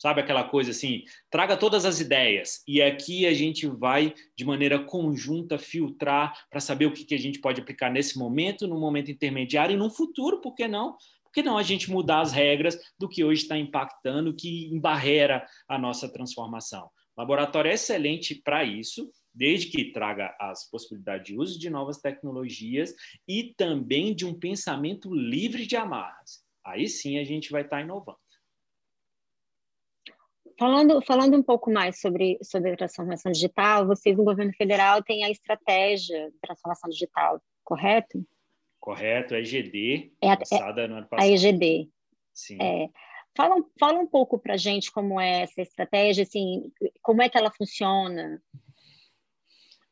Sabe 0.00 0.22
aquela 0.22 0.42
coisa 0.42 0.70
assim, 0.70 1.04
traga 1.30 1.58
todas 1.58 1.84
as 1.84 2.00
ideias 2.00 2.62
e 2.66 2.80
aqui 2.80 3.26
a 3.26 3.34
gente 3.34 3.66
vai 3.66 4.14
de 4.34 4.46
maneira 4.46 4.78
conjunta 4.78 5.58
filtrar 5.58 6.46
para 6.48 6.58
saber 6.58 6.86
o 6.86 6.92
que, 6.92 7.04
que 7.04 7.14
a 7.14 7.18
gente 7.18 7.38
pode 7.38 7.60
aplicar 7.60 7.90
nesse 7.90 8.18
momento, 8.18 8.66
no 8.66 8.80
momento 8.80 9.10
intermediário 9.10 9.74
e 9.74 9.76
no 9.76 9.90
futuro, 9.90 10.40
por 10.40 10.54
que 10.54 10.66
não? 10.66 10.96
Por 11.22 11.32
que 11.34 11.42
não 11.42 11.58
a 11.58 11.62
gente 11.62 11.90
mudar 11.90 12.22
as 12.22 12.32
regras 12.32 12.78
do 12.98 13.10
que 13.10 13.22
hoje 13.22 13.42
está 13.42 13.58
impactando, 13.58 14.32
que 14.32 14.74
embarrera 14.74 15.46
a 15.68 15.78
nossa 15.78 16.10
transformação? 16.10 16.90
Laboratório 17.20 17.70
é 17.70 17.74
excelente 17.74 18.34
para 18.34 18.64
isso, 18.64 19.12
desde 19.34 19.70
que 19.70 19.92
traga 19.92 20.34
as 20.40 20.70
possibilidades 20.70 21.26
de 21.26 21.36
uso 21.36 21.58
de 21.58 21.68
novas 21.68 21.98
tecnologias 21.98 22.94
e 23.28 23.52
também 23.58 24.14
de 24.14 24.24
um 24.24 24.32
pensamento 24.32 25.14
livre 25.14 25.66
de 25.66 25.76
amarras. 25.76 26.42
Aí 26.64 26.88
sim 26.88 27.18
a 27.18 27.24
gente 27.24 27.50
vai 27.50 27.60
estar 27.60 27.76
tá 27.76 27.82
inovando. 27.82 28.16
Falando, 30.58 31.02
falando 31.02 31.36
um 31.36 31.42
pouco 31.42 31.70
mais 31.70 32.00
sobre, 32.00 32.38
sobre 32.42 32.72
a 32.72 32.76
transformação 32.76 33.30
digital, 33.30 33.86
vocês 33.86 34.16
no 34.16 34.24
governo 34.24 34.54
federal 34.54 35.02
têm 35.02 35.22
a 35.22 35.30
estratégia 35.30 36.30
de 36.30 36.38
transformação 36.38 36.88
digital, 36.88 37.38
correto? 37.62 38.26
Correto, 38.78 39.34
a 39.34 39.40
EGD, 39.40 40.10
é, 40.22 40.36
passada 40.36 40.80
é, 40.80 40.88
no 40.88 40.96
ano 40.96 41.06
passado. 41.06 41.28
A 41.28 41.30
EGD. 41.30 41.90
Sim. 42.32 42.56
É, 42.62 42.88
fala, 43.36 43.56
fala 43.78 43.98
um 43.98 44.06
pouco 44.06 44.38
para 44.38 44.56
gente 44.56 44.90
como 44.90 45.20
é 45.20 45.42
essa 45.42 45.62
estratégia, 45.62 46.22
assim, 46.22 46.72
como 47.02 47.22
é 47.22 47.28
que 47.28 47.38
ela 47.38 47.50
funciona? 47.50 48.42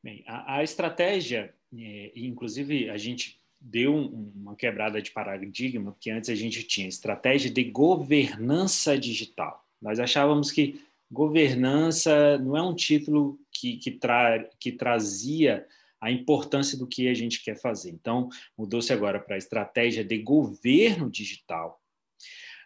Bem, 0.02 0.24
a, 0.26 0.56
a 0.56 0.62
estratégia, 0.62 1.54
é, 1.76 2.12
inclusive 2.14 2.88
a 2.90 2.96
gente 2.96 3.40
deu 3.60 3.94
um, 3.94 4.32
uma 4.36 4.56
quebrada 4.56 5.02
de 5.02 5.10
paradigma, 5.10 5.92
porque 5.92 6.10
antes 6.10 6.30
a 6.30 6.34
gente 6.34 6.62
tinha 6.62 6.88
estratégia 6.88 7.50
de 7.50 7.64
governança 7.64 8.96
digital. 8.96 9.64
Nós 9.80 9.98
achávamos 9.98 10.50
que 10.50 10.80
governança 11.10 12.38
não 12.38 12.56
é 12.56 12.62
um 12.62 12.74
título 12.74 13.38
que, 13.50 13.76
que, 13.78 13.90
tra, 13.90 14.44
que 14.58 14.72
trazia 14.72 15.66
a 16.00 16.10
importância 16.10 16.78
do 16.78 16.86
que 16.86 17.08
a 17.08 17.14
gente 17.14 17.42
quer 17.42 17.56
fazer. 17.56 17.90
Então, 17.90 18.28
mudou-se 18.56 18.92
agora 18.92 19.18
para 19.18 19.34
a 19.34 19.38
estratégia 19.38 20.04
de 20.04 20.18
governo 20.18 21.10
digital, 21.10 21.77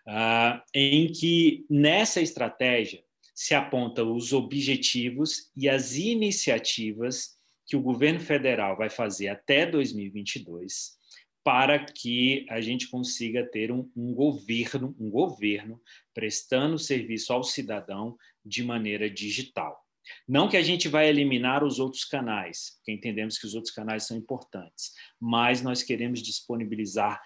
uh, 0.06 0.60
em 0.74 1.10
que 1.12 1.64
nessa 1.68 2.20
estratégia 2.20 3.02
se 3.34 3.54
aponta 3.54 4.04
os 4.04 4.32
objetivos 4.32 5.50
e 5.56 5.68
as 5.68 5.96
iniciativas 5.96 7.36
que 7.66 7.76
o 7.76 7.80
governo 7.80 8.20
federal 8.20 8.76
vai 8.76 8.90
fazer 8.90 9.28
até 9.28 9.64
2022 9.64 11.00
para 11.44 11.84
que 11.84 12.46
a 12.48 12.60
gente 12.60 12.88
consiga 12.88 13.44
ter 13.44 13.72
um, 13.72 13.90
um, 13.96 14.14
governo, 14.14 14.94
um 14.98 15.10
governo 15.10 15.80
prestando 16.14 16.78
serviço 16.78 17.32
ao 17.32 17.42
cidadão 17.42 18.16
de 18.44 18.62
maneira 18.62 19.10
digital. 19.10 19.80
Não 20.26 20.48
que 20.48 20.56
a 20.56 20.62
gente 20.62 20.88
vai 20.88 21.08
eliminar 21.08 21.64
os 21.64 21.78
outros 21.78 22.04
canais, 22.04 22.74
porque 22.76 22.92
entendemos 22.92 23.38
que 23.38 23.46
os 23.46 23.54
outros 23.54 23.72
canais 23.72 24.06
são 24.06 24.16
importantes, 24.16 24.92
mas 25.20 25.62
nós 25.62 25.82
queremos 25.82 26.22
disponibilizar 26.22 27.20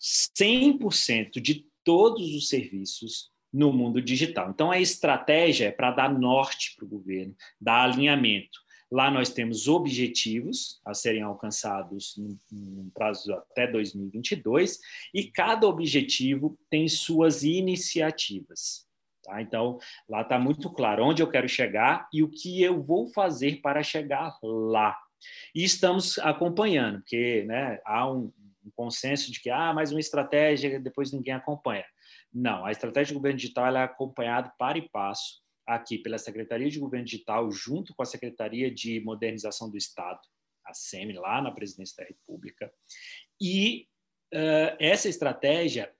100% 0.00 1.40
de 1.40 1.66
todos 1.84 2.34
os 2.34 2.48
serviços 2.48 3.30
no 3.52 3.72
mundo 3.72 4.00
digital. 4.00 4.50
Então, 4.50 4.70
a 4.70 4.80
estratégia 4.80 5.66
é 5.66 5.70
para 5.70 5.90
dar 5.90 6.12
norte 6.12 6.74
para 6.74 6.84
o 6.84 6.88
governo, 6.88 7.34
dar 7.60 7.84
alinhamento. 7.84 8.60
Lá 8.90 9.10
nós 9.10 9.30
temos 9.30 9.68
objetivos 9.68 10.80
a 10.84 10.92
serem 10.92 11.22
alcançados 11.22 12.14
num 12.50 12.90
prazo 12.90 13.32
até 13.32 13.66
2022 13.66 14.78
e 15.14 15.24
cada 15.24 15.66
objetivo 15.66 16.58
tem 16.68 16.86
suas 16.88 17.42
iniciativas. 17.42 18.86
Tá? 19.22 19.40
Então, 19.40 19.78
lá 20.08 20.22
está 20.22 20.38
muito 20.38 20.68
claro 20.70 21.04
onde 21.04 21.22
eu 21.22 21.30
quero 21.30 21.48
chegar 21.48 22.06
e 22.12 22.22
o 22.22 22.28
que 22.28 22.62
eu 22.62 22.82
vou 22.82 23.06
fazer 23.08 23.60
para 23.62 23.82
chegar 23.82 24.36
lá. 24.42 24.98
E 25.54 25.64
estamos 25.64 26.18
acompanhando, 26.18 26.98
porque 26.98 27.44
né, 27.46 27.80
há 27.86 28.10
um, 28.10 28.30
um 28.64 28.70
consenso 28.74 29.30
de 29.30 29.40
que 29.40 29.50
ah, 29.50 29.72
mais 29.72 29.90
uma 29.90 30.00
estratégia, 30.00 30.80
depois 30.80 31.12
ninguém 31.12 31.34
acompanha. 31.34 31.84
Não, 32.32 32.64
a 32.64 32.70
estratégia 32.70 33.12
do 33.12 33.18
governo 33.18 33.38
digital 33.38 33.76
é 33.76 33.82
acompanhada 33.82 34.52
para 34.58 34.78
e 34.78 34.88
passo 34.88 35.42
aqui 35.66 35.98
pela 35.98 36.18
Secretaria 36.18 36.70
de 36.70 36.78
Governo 36.78 37.06
Digital, 37.06 37.50
junto 37.50 37.94
com 37.94 38.02
a 38.02 38.06
Secretaria 38.06 38.70
de 38.70 39.00
Modernização 39.00 39.70
do 39.70 39.76
Estado, 39.76 40.20
a 40.66 40.74
SEMI, 40.74 41.14
lá 41.14 41.40
na 41.40 41.50
Presidência 41.50 41.96
da 41.98 42.08
República. 42.08 42.72
E 43.40 43.86
uh, 44.34 44.76
essa 44.78 45.08
estratégia 45.08 45.92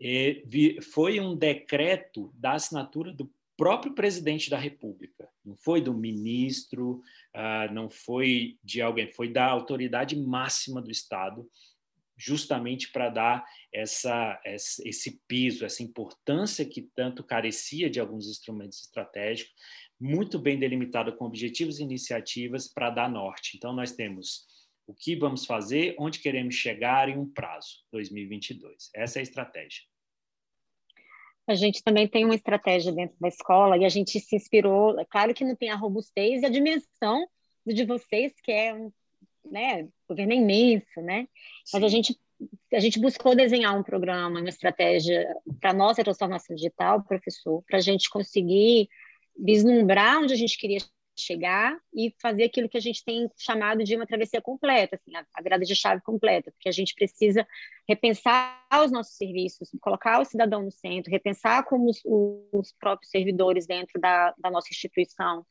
eh, 0.00 0.42
vi, 0.46 0.80
foi 0.80 1.18
um 1.18 1.36
decreto 1.36 2.32
da 2.34 2.52
assinatura 2.52 3.12
do 3.12 3.30
próprio 3.56 3.92
presidente 3.92 4.48
da 4.48 4.56
República, 4.56 5.28
não 5.44 5.56
foi 5.56 5.80
do 5.80 5.92
ministro, 5.92 7.02
uh, 7.34 7.72
não 7.72 7.90
foi 7.90 8.56
de 8.62 8.80
alguém, 8.80 9.10
foi 9.10 9.32
da 9.32 9.46
autoridade 9.46 10.16
máxima 10.16 10.80
do 10.80 10.92
Estado, 10.92 11.44
justamente 12.18 12.90
para 12.90 13.08
dar 13.08 13.44
essa, 13.72 14.40
esse 14.44 15.20
peso, 15.28 15.64
essa 15.64 15.82
importância 15.82 16.64
que 16.64 16.82
tanto 16.82 17.22
carecia 17.22 17.88
de 17.88 18.00
alguns 18.00 18.26
instrumentos 18.26 18.80
estratégicos, 18.80 19.54
muito 20.00 20.38
bem 20.38 20.58
delimitado 20.58 21.16
com 21.16 21.24
objetivos 21.24 21.78
e 21.78 21.84
iniciativas 21.84 22.66
para 22.68 22.90
dar 22.90 23.08
norte. 23.08 23.56
Então, 23.56 23.72
nós 23.72 23.92
temos 23.92 24.46
O 24.86 24.94
que 24.94 25.14
vamos 25.14 25.44
fazer, 25.44 25.94
onde 25.98 26.18
queremos 26.18 26.54
chegar 26.54 27.10
em 27.10 27.18
um 27.18 27.30
prazo, 27.30 27.84
2022. 27.92 28.90
Essa 28.94 29.18
é 29.18 29.20
a 29.20 29.22
estratégia. 29.22 29.82
A 31.46 31.54
gente 31.54 31.82
também 31.82 32.08
tem 32.08 32.24
uma 32.24 32.34
estratégia 32.34 32.90
dentro 32.90 33.14
da 33.20 33.28
escola 33.28 33.76
e 33.76 33.84
a 33.84 33.88
gente 33.88 34.18
se 34.18 34.34
inspirou, 34.34 34.98
é 34.98 35.04
claro 35.04 35.34
que 35.34 35.44
não 35.44 35.54
tem 35.54 35.70
a 35.70 35.76
robustez 35.76 36.42
e 36.42 36.46
a 36.46 36.48
dimensão 36.48 37.26
de 37.66 37.84
vocês, 37.84 38.32
que 38.42 38.50
é 38.50 38.72
um, 38.74 38.90
né, 39.44 39.88
governo 40.08 40.32
é 40.32 40.36
imenso, 40.36 41.00
né? 41.00 41.28
Mas 41.72 41.82
a 41.82 41.88
gente 41.88 42.18
a 42.72 42.78
gente 42.78 43.00
buscou 43.00 43.34
desenhar 43.34 43.76
um 43.76 43.82
programa, 43.82 44.38
uma 44.38 44.48
estratégia 44.48 45.26
para 45.60 45.72
nossa 45.72 46.04
transformação 46.04 46.54
digital, 46.54 47.02
professor, 47.02 47.64
para 47.66 47.78
a 47.78 47.80
gente 47.80 48.08
conseguir 48.08 48.88
vislumbrar 49.36 50.18
onde 50.18 50.34
a 50.34 50.36
gente 50.36 50.56
queria 50.56 50.78
chegar 51.18 51.76
e 51.92 52.14
fazer 52.22 52.44
aquilo 52.44 52.68
que 52.68 52.76
a 52.76 52.80
gente 52.80 53.04
tem 53.04 53.28
chamado 53.36 53.82
de 53.82 53.96
uma 53.96 54.06
travessia 54.06 54.40
completa, 54.40 54.96
assim, 54.96 55.14
a, 55.16 55.26
a 55.34 55.42
virada 55.42 55.64
de 55.64 55.74
chave 55.74 56.00
completa, 56.00 56.52
porque 56.52 56.68
a 56.68 56.72
gente 56.72 56.94
precisa 56.94 57.46
repensar 57.88 58.64
os 58.84 58.92
nossos 58.92 59.16
serviços, 59.16 59.70
colocar 59.80 60.20
o 60.20 60.24
cidadão 60.24 60.62
no 60.62 60.70
centro, 60.70 61.10
repensar 61.10 61.64
como 61.64 61.90
os, 61.90 62.00
os 62.52 62.72
próprios 62.78 63.10
servidores 63.10 63.66
dentro 63.66 64.00
da, 64.00 64.32
da 64.38 64.50
nossa 64.50 64.68
instituição 64.70 65.44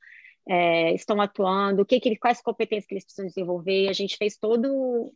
é, 0.47 0.93
estão 0.93 1.19
atuando, 1.21 1.81
o 1.81 1.85
que, 1.85 1.99
que 1.99 2.15
quais 2.15 2.41
competências 2.41 2.87
que 2.87 2.93
eles 2.93 3.03
precisam 3.03 3.27
desenvolver. 3.27 3.89
A 3.89 3.93
gente 3.93 4.17
fez 4.17 4.37
todo 4.37 5.13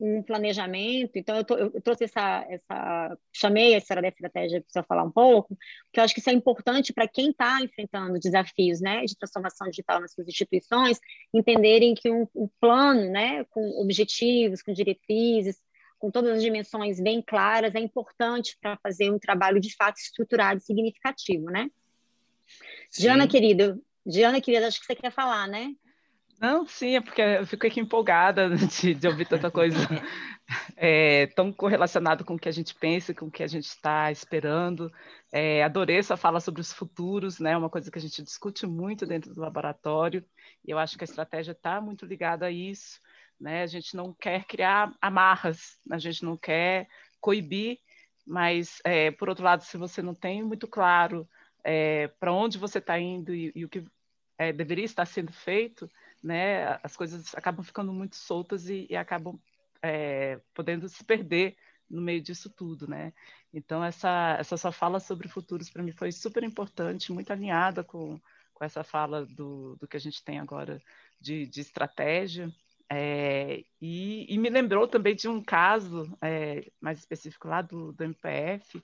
um 0.00 0.22
planejamento. 0.22 1.12
Então, 1.16 1.36
eu, 1.36 1.44
tô, 1.44 1.56
eu 1.56 1.80
trouxe 1.80 2.04
essa, 2.04 2.44
essa, 2.48 3.18
chamei 3.32 3.74
a 3.74 3.78
história 3.78 4.02
da 4.02 4.08
estratégia 4.08 4.64
para 4.72 4.82
falar 4.82 5.04
um 5.04 5.10
pouco, 5.10 5.56
porque 5.84 6.00
eu 6.00 6.04
acho 6.04 6.14
que 6.14 6.20
isso 6.20 6.30
é 6.30 6.32
importante 6.32 6.92
para 6.92 7.08
quem 7.08 7.30
está 7.30 7.60
enfrentando 7.62 8.18
desafios, 8.18 8.80
né, 8.80 9.04
de 9.04 9.16
transformação 9.16 9.68
digital 9.68 10.00
nas 10.00 10.12
suas 10.12 10.28
instituições, 10.28 10.98
entenderem 11.32 11.94
que 11.94 12.10
um, 12.10 12.26
um 12.34 12.48
plano, 12.60 13.10
né, 13.10 13.44
com 13.44 13.80
objetivos, 13.80 14.62
com 14.62 14.72
diretrizes, 14.72 15.56
com 15.98 16.10
todas 16.10 16.36
as 16.36 16.42
dimensões 16.42 17.00
bem 17.00 17.22
claras, 17.22 17.74
é 17.74 17.80
importante 17.80 18.58
para 18.60 18.76
fazer 18.82 19.10
um 19.10 19.18
trabalho 19.18 19.60
de 19.60 19.74
fato 19.74 19.96
estruturado 19.96 20.58
e 20.58 20.62
significativo, 20.64 21.46
né? 21.46 21.70
Sim. 22.90 23.02
Diana, 23.02 23.26
querida, 23.26 23.78
Diana, 24.06 24.40
querida, 24.40 24.66
acho 24.66 24.80
que 24.80 24.86
você 24.86 24.94
quer 24.94 25.10
falar, 25.10 25.46
né? 25.46 25.74
Não, 26.40 26.66
sim, 26.66 26.96
é 26.96 27.00
porque 27.00 27.22
eu 27.22 27.46
fico 27.46 27.66
aqui 27.66 27.80
empolgada 27.80 28.50
de, 28.80 28.94
de 28.94 29.08
ouvir 29.08 29.26
tanta 29.26 29.50
coisa 29.50 29.78
é, 30.76 31.26
tão 31.28 31.52
correlacionada 31.52 32.24
com 32.24 32.34
o 32.34 32.38
que 32.38 32.48
a 32.48 32.52
gente 32.52 32.74
pensa, 32.74 33.14
com 33.14 33.26
o 33.26 33.30
que 33.30 33.42
a 33.42 33.46
gente 33.46 33.64
está 33.64 34.10
esperando. 34.10 34.92
É, 35.32 35.62
adorei 35.62 35.98
essa 35.98 36.16
fala 36.16 36.40
sobre 36.40 36.60
os 36.60 36.72
futuros, 36.72 37.38
né? 37.38 37.56
Uma 37.56 37.70
coisa 37.70 37.90
que 37.90 37.98
a 37.98 38.00
gente 38.00 38.22
discute 38.22 38.66
muito 38.66 39.06
dentro 39.06 39.32
do 39.32 39.40
laboratório, 39.40 40.24
e 40.66 40.70
eu 40.70 40.78
acho 40.78 40.98
que 40.98 41.04
a 41.04 41.06
estratégia 41.06 41.52
está 41.52 41.80
muito 41.80 42.04
ligada 42.04 42.46
a 42.46 42.50
isso. 42.50 43.00
Né? 43.40 43.62
A 43.62 43.66
gente 43.66 43.96
não 43.96 44.12
quer 44.12 44.44
criar 44.44 44.92
amarras, 45.00 45.78
a 45.90 45.98
gente 45.98 46.24
não 46.24 46.36
quer 46.36 46.86
coibir, 47.20 47.78
mas, 48.26 48.80
é, 48.84 49.10
por 49.10 49.28
outro 49.28 49.44
lado, 49.44 49.62
se 49.62 49.76
você 49.76 50.00
não 50.00 50.14
tem 50.14 50.42
muito 50.42 50.66
claro 50.66 51.28
é, 51.64 52.08
para 52.20 52.32
onde 52.32 52.58
você 52.58 52.78
está 52.78 52.98
indo 52.98 53.34
e, 53.34 53.50
e, 53.54 53.64
o 53.64 53.68
que 53.68 53.84
é, 54.38 54.52
deveria 54.52 54.84
estar 54.84 55.06
sendo 55.06 55.32
feito, 55.32 55.90
né, 56.22 56.78
as 56.82 56.96
coisas 56.96 57.34
acabam 57.34 57.64
ficando 57.64 57.92
muito 57.92 58.16
soltas 58.16 58.68
e, 58.68 58.86
e 58.90 58.96
acabam 58.96 59.38
é, 59.82 60.40
podendo 60.54 60.88
se 60.88 61.04
perder 61.04 61.56
no 61.88 62.00
meio 62.00 62.20
disso 62.20 62.50
tudo, 62.50 62.88
né? 62.88 63.12
Então 63.52 63.84
essa 63.84 64.36
essa 64.40 64.56
sua 64.56 64.72
fala 64.72 64.98
sobre 64.98 65.28
futuros 65.28 65.70
para 65.70 65.82
mim 65.82 65.92
foi 65.92 66.10
super 66.10 66.42
importante, 66.42 67.12
muito 67.12 67.30
alinhada 67.30 67.84
com, 67.84 68.18
com 68.54 68.64
essa 68.64 68.82
fala 68.82 69.26
do, 69.26 69.76
do 69.76 69.86
que 69.86 69.96
a 69.96 70.00
gente 70.00 70.24
tem 70.24 70.38
agora 70.38 70.80
de, 71.20 71.46
de 71.46 71.60
estratégia 71.60 72.50
é, 72.90 73.64
e, 73.80 74.26
e, 74.32 74.38
me 74.38 74.50
lembrou 74.50 74.86
também 74.86 75.14
de 75.14 75.26
um 75.26 75.42
caso 75.42 76.16
é, 76.22 76.70
mais 76.80 76.98
específico 76.98 77.48
lá 77.48 77.62
do, 77.62 77.92
do 77.92 78.04
MPF 78.04 78.82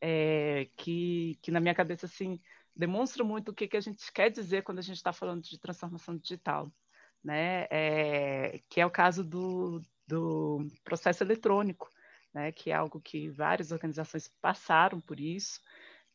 é, 0.00 0.68
que, 0.76 1.38
que 1.42 1.50
na 1.50 1.60
minha 1.60 1.74
cabeça 1.74 2.06
assim 2.06 2.40
demonstra 2.78 3.24
muito 3.24 3.50
o 3.50 3.54
que, 3.54 3.66
que 3.66 3.76
a 3.76 3.80
gente 3.80 4.10
quer 4.12 4.30
dizer 4.30 4.62
quando 4.62 4.78
a 4.78 4.82
gente 4.82 4.96
está 4.96 5.12
falando 5.12 5.42
de 5.42 5.58
transformação 5.58 6.16
digital, 6.16 6.72
né? 7.22 7.66
É, 7.70 8.60
que 8.70 8.80
é 8.80 8.86
o 8.86 8.90
caso 8.90 9.24
do, 9.24 9.82
do 10.06 10.64
processo 10.84 11.24
eletrônico, 11.24 11.90
né? 12.32 12.52
que 12.52 12.70
é 12.70 12.74
algo 12.74 13.00
que 13.00 13.28
várias 13.30 13.72
organizações 13.72 14.28
passaram 14.40 15.00
por 15.00 15.18
isso, 15.18 15.60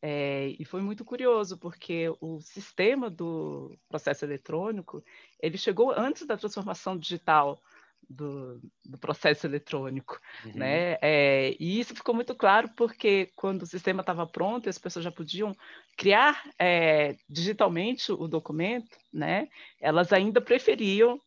é, 0.06 0.54
e 0.60 0.66
foi 0.66 0.82
muito 0.82 1.06
curioso, 1.06 1.58
porque 1.58 2.14
o 2.20 2.42
sistema 2.42 3.10
do 3.10 3.74
processo 3.88 4.26
eletrônico, 4.26 5.02
ele 5.40 5.58
chegou 5.58 5.92
antes 5.92 6.28
da 6.28 6.36
transformação 6.36 6.98
digital 6.98 7.62
do, 8.10 8.60
do 8.86 8.98
processo 8.98 9.48
eletrônico, 9.48 10.20
uhum. 10.46 10.54
né? 10.56 10.98
É, 11.02 11.56
e 11.60 11.80
isso 11.80 11.96
ficou 11.96 12.14
muito 12.14 12.36
claro 12.36 12.70
porque 12.76 13.32
quando 13.36 13.64
o 13.64 13.68
sistema 13.68 14.02
estava 14.02 14.26
pronto, 14.26 14.70
as 14.70 14.78
pessoas 14.78 15.06
já 15.06 15.12
podiam 15.12 15.56
criar 15.98 16.44
é, 16.60 17.16
digitalmente 17.30 18.12
o 18.12 18.28
documento, 18.28 18.98
né? 19.12 19.48
Elas 19.80 20.12
ainda 20.14 20.42
preferiam 20.42 21.20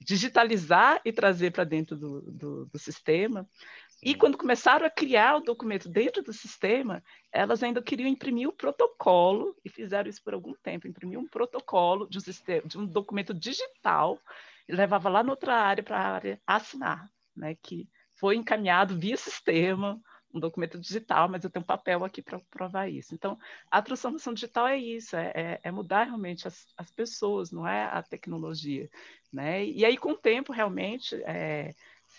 digitalizar 0.00 1.00
e 1.04 1.12
trazer 1.12 1.50
para 1.50 1.64
dentro 1.64 1.96
do, 1.96 2.20
do, 2.22 2.66
do 2.66 2.78
sistema. 2.78 3.48
E 4.02 4.16
quando 4.16 4.36
começaram 4.36 4.84
a 4.84 4.90
criar 4.90 5.36
o 5.36 5.40
documento 5.40 5.88
dentro 5.88 6.24
do 6.24 6.32
sistema, 6.32 7.02
elas 7.30 7.62
ainda 7.62 7.80
queriam 7.80 8.08
imprimir 8.08 8.48
o 8.48 8.52
protocolo, 8.52 9.56
e 9.64 9.68
fizeram 9.68 10.10
isso 10.10 10.20
por 10.24 10.34
algum 10.34 10.54
tempo, 10.54 10.88
imprimir 10.88 11.18
um 11.18 11.28
protocolo 11.28 12.08
de 12.08 12.18
um, 12.18 12.20
sistema, 12.20 12.66
de 12.66 12.76
um 12.76 12.84
documento 12.84 13.32
digital 13.32 14.18
e 14.68 14.74
levava 14.74 15.08
lá 15.08 15.22
noutra 15.22 15.54
área 15.54 15.84
para 15.84 15.98
a 15.98 16.14
área 16.14 16.40
assinar, 16.44 17.08
né? 17.36 17.54
Que 17.62 17.88
foi 18.14 18.34
encaminhado 18.34 18.98
via 18.98 19.16
sistema, 19.16 20.00
um 20.34 20.40
documento 20.40 20.80
digital, 20.80 21.28
mas 21.28 21.44
eu 21.44 21.50
tenho 21.50 21.62
um 21.62 21.66
papel 21.66 22.04
aqui 22.04 22.22
para 22.22 22.40
provar 22.50 22.88
isso. 22.88 23.14
Então, 23.14 23.38
a 23.70 23.80
transformação 23.80 24.34
digital 24.34 24.66
é 24.66 24.78
isso, 24.78 25.14
é, 25.14 25.32
é, 25.34 25.60
é 25.62 25.70
mudar 25.70 26.04
realmente 26.04 26.48
as, 26.48 26.66
as, 26.76 26.90
pessoas, 26.90 27.52
não 27.52 27.68
é 27.68 27.84
a 27.84 28.02
tecnologia, 28.02 28.90
né? 29.32 29.64
E 29.64 29.84
aí, 29.84 29.96
com 29.96 30.10
o 30.10 30.18
tempo, 30.18 30.52
realmente, 30.52 31.14
é, 31.22 31.72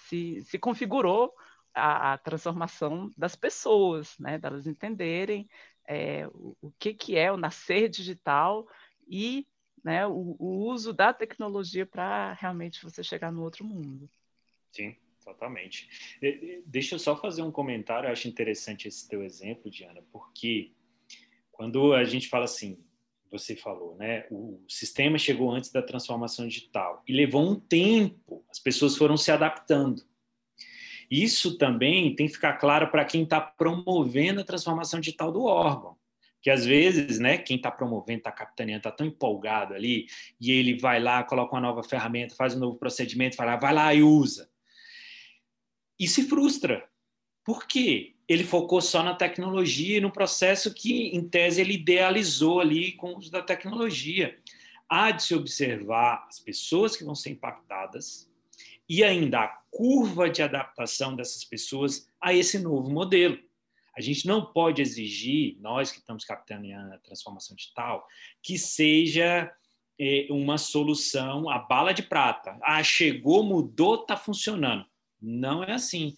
se, 0.08 0.44
se 0.44 0.58
configurou 0.58 1.34
a, 1.74 2.14
a, 2.14 2.18
transformação 2.18 3.12
das 3.18 3.36
pessoas, 3.36 4.18
né? 4.20 4.38
Delas 4.38 4.68
entenderem 4.68 5.48
é, 5.88 6.28
o, 6.28 6.56
o 6.62 6.72
que, 6.80 6.94
que 6.94 7.18
é 7.18 7.32
o 7.32 7.38
nascer 7.38 7.90
digital 7.90 8.68
e 9.08 9.48
né, 9.84 10.08
o, 10.08 10.36
o 10.40 10.72
uso 10.72 10.94
da 10.94 11.14
tecnologia 11.14 11.86
para 11.86 12.34
realmente 12.34 12.82
você 12.84 13.04
chegar 13.04 13.32
no 13.32 13.44
outro 13.44 13.66
mundo. 13.66 14.10
Sim, 14.72 14.96
totalmente. 15.24 15.90
Deixa 16.66 16.96
eu 16.96 17.00
só 17.00 17.16
fazer 17.16 17.42
um 17.42 17.52
comentário, 17.52 18.08
eu 18.08 18.12
acho 18.12 18.28
interessante 18.28 18.88
esse 18.88 19.08
teu 19.08 19.24
exemplo, 19.24 19.70
Diana, 19.70 20.02
porque 20.12 20.72
quando 21.52 21.94
a 21.94 22.04
gente 22.04 22.30
fala 22.30 22.46
assim, 22.46 22.84
você 23.34 23.56
falou, 23.56 23.96
né? 23.96 24.28
O 24.30 24.64
sistema 24.68 25.18
chegou 25.18 25.52
antes 25.52 25.72
da 25.72 25.82
transformação 25.82 26.48
digital 26.48 27.04
e 27.08 27.14
levou 27.14 27.42
um 27.42 27.60
tempo, 27.60 28.46
as 28.48 28.60
pessoas 28.60 28.96
foram 28.96 29.18
se 29.18 29.32
adaptando. 29.32 30.04
Isso 31.10 31.58
também 31.58 32.16
tem 32.16 32.28
que 32.28 32.34
ficar 32.34 32.54
claro 32.54 32.90
para 32.90 33.06
quem 33.06 33.24
está 33.24 33.40
promovendo 33.42 34.42
a 34.42 34.46
transformação 34.46 35.00
digital 35.00 35.32
do 35.32 35.44
órgão 35.44 35.98
que 36.44 36.50
às 36.50 36.66
vezes, 36.66 37.20
né, 37.20 37.38
quem 37.38 37.56
está 37.56 37.72
promovendo, 37.72 38.18
está 38.18 38.32
capitaneando, 38.32 38.80
está 38.80 38.92
tão 38.92 39.08
empolgado 39.08 39.74
ali, 39.74 40.08
e 40.42 40.52
ele 40.52 40.78
vai 40.78 41.00
lá, 41.00 41.24
coloca 41.24 41.56
uma 41.56 41.62
nova 41.62 41.82
ferramenta, 41.84 42.36
faz 42.36 42.54
um 42.54 42.60
novo 42.60 42.78
procedimento, 42.78 43.38
fala, 43.38 43.56
vai 43.56 43.74
lá 43.74 43.94
e 43.94 44.04
usa. 44.04 44.50
E 45.98 46.06
se 46.06 46.28
frustra. 46.28 46.86
Por 47.46 47.66
quê? 47.66 48.16
Ele 48.28 48.44
focou 48.44 48.82
só 48.82 49.02
na 49.02 49.16
tecnologia 49.16 49.98
e 49.98 50.02
no 50.02 50.12
processo 50.12 50.74
que, 50.74 51.16
em 51.16 51.28
tese, 51.28 51.62
ele 51.62 51.76
idealizou 51.76 52.60
ali 52.60 52.92
com 52.92 53.14
o 53.14 53.18
uso 53.18 53.32
da 53.32 53.42
tecnologia. 53.42 54.38
Há 54.90 55.12
de 55.12 55.24
se 55.24 55.34
observar 55.34 56.26
as 56.28 56.42
pessoas 56.42 56.98
que 56.98 57.06
vão 57.06 57.16
ser 57.16 57.30
impactadas 57.30 58.30
e 58.90 59.04
ainda 59.04 59.42
a 59.42 59.48
curva 59.72 60.30
de 60.30 60.42
adaptação 60.42 61.16
dessas 61.16 61.44
pessoas 61.44 62.08
a 62.22 62.34
esse 62.34 62.60
novo 62.60 62.90
modelo. 62.92 63.38
A 63.96 64.02
gente 64.02 64.28
não 64.28 64.46
pode 64.46 64.82
exigir, 64.82 65.58
nós 65.60 65.92
que 65.92 66.00
estamos 66.00 66.26
capitaneando 66.26 66.94
a 66.94 67.00
transformação 67.00 67.56
digital, 67.56 68.08
que 68.42 68.58
seja 68.58 69.52
é, 70.00 70.28
uma 70.30 70.58
solução, 70.58 71.50
a 71.50 71.60
bala 71.60 71.94
de 71.94 72.04
prata. 72.04 72.58
Ah, 72.64 72.84
chegou, 72.84 73.44
mudou, 73.44 74.02
está 74.02 74.18
funcionando. 74.18 74.86
Não 75.22 75.64
é 75.64 75.74
assim. 75.74 76.14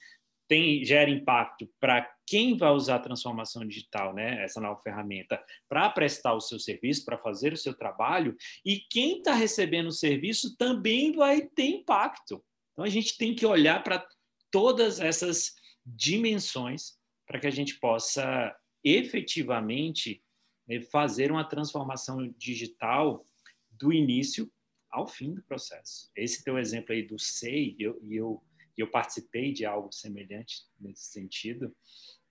Tem, 0.48 0.86
gera 0.86 1.10
impacto 1.10 1.68
para 1.80 2.10
quem 2.26 2.58
vai 2.58 2.72
usar 2.72 2.96
a 2.96 3.00
transformação 3.00 3.66
digital, 3.68 4.14
né, 4.14 4.44
essa 4.44 4.60
nova 4.60 4.80
ferramenta, 4.82 5.44
para 5.68 5.90
prestar 5.90 6.34
o 6.34 6.42
seu 6.42 6.60
serviço, 6.60 7.06
para 7.06 7.18
fazer 7.18 7.54
o 7.54 7.58
seu 7.58 7.74
trabalho, 7.74 8.36
e 8.66 8.80
quem 8.90 9.18
está 9.18 9.34
recebendo 9.34 9.88
o 9.88 9.92
serviço 9.92 10.56
também 10.58 11.12
vai 11.12 11.42
ter 11.42 11.68
impacto. 11.68 12.44
Então 12.76 12.84
a 12.84 12.90
gente 12.90 13.18
tem 13.18 13.34
que 13.34 13.46
olhar 13.46 13.82
para 13.84 14.06
todas 14.52 15.00
essas 15.00 15.56
dimensões 15.86 16.98
para 17.26 17.40
que 17.40 17.48
a 17.48 17.52
gente 17.52 17.80
possa 17.80 18.54
efetivamente 18.84 20.22
né, 20.68 20.82
fazer 20.82 21.32
uma 21.32 21.48
transformação 21.48 22.28
digital 22.38 23.26
do 23.72 23.94
início 23.94 24.52
ao 24.92 25.08
fim 25.08 25.34
do 25.34 25.42
processo. 25.44 26.12
Esse 26.16 26.44
teu 26.44 26.58
exemplo 26.58 26.94
aí 26.94 27.02
do 27.02 27.18
SEI, 27.18 27.78
eu, 27.80 27.98
eu, 28.10 28.44
eu 28.78 28.92
participei 28.92 29.54
de 29.54 29.66
algo 29.66 29.92
semelhante 29.92 30.64
nesse 30.80 31.06
sentido, 31.06 31.74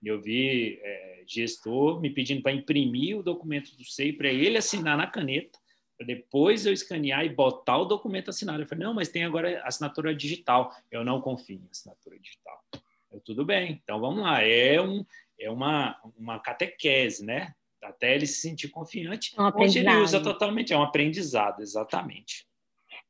eu 0.03 0.21
vi 0.21 0.79
é, 0.83 1.23
gestor 1.27 1.99
me 1.99 2.11
pedindo 2.11 2.43
para 2.43 2.51
imprimir 2.51 3.17
o 3.17 3.23
documento 3.23 3.75
do 3.75 3.83
SEI 3.83 4.13
para 4.13 4.29
ele 4.29 4.57
assinar 4.57 4.95
na 4.95 5.07
caneta, 5.07 5.57
para 5.97 6.05
depois 6.05 6.65
eu 6.65 6.73
escanear 6.73 7.25
e 7.25 7.29
botar 7.29 7.77
o 7.77 7.85
documento 7.85 8.29
assinado. 8.29 8.61
Eu 8.61 8.67
falei, 8.67 8.85
não, 8.85 8.93
mas 8.93 9.09
tem 9.09 9.23
agora 9.23 9.61
assinatura 9.63 10.13
digital. 10.13 10.75
Eu 10.91 11.03
não 11.05 11.21
confio 11.21 11.57
em 11.57 11.69
assinatura 11.71 12.19
digital. 12.19 12.63
Eu, 13.11 13.19
tudo 13.21 13.45
bem, 13.45 13.79
então 13.83 13.99
vamos 13.99 14.21
lá. 14.21 14.41
É, 14.43 14.81
um, 14.81 15.05
é 15.39 15.49
uma, 15.49 15.99
uma 16.17 16.39
catequese, 16.39 17.25
né? 17.25 17.53
Até 17.81 18.15
ele 18.15 18.25
se 18.25 18.41
sentir 18.41 18.69
confiante. 18.69 19.33
É 19.37 19.41
um 19.41 19.61
Hoje 19.61 19.79
ele 19.79 19.95
usa 19.97 20.21
totalmente, 20.21 20.73
é 20.73 20.77
um 20.77 20.83
aprendizado, 20.83 21.61
exatamente. 21.61 22.47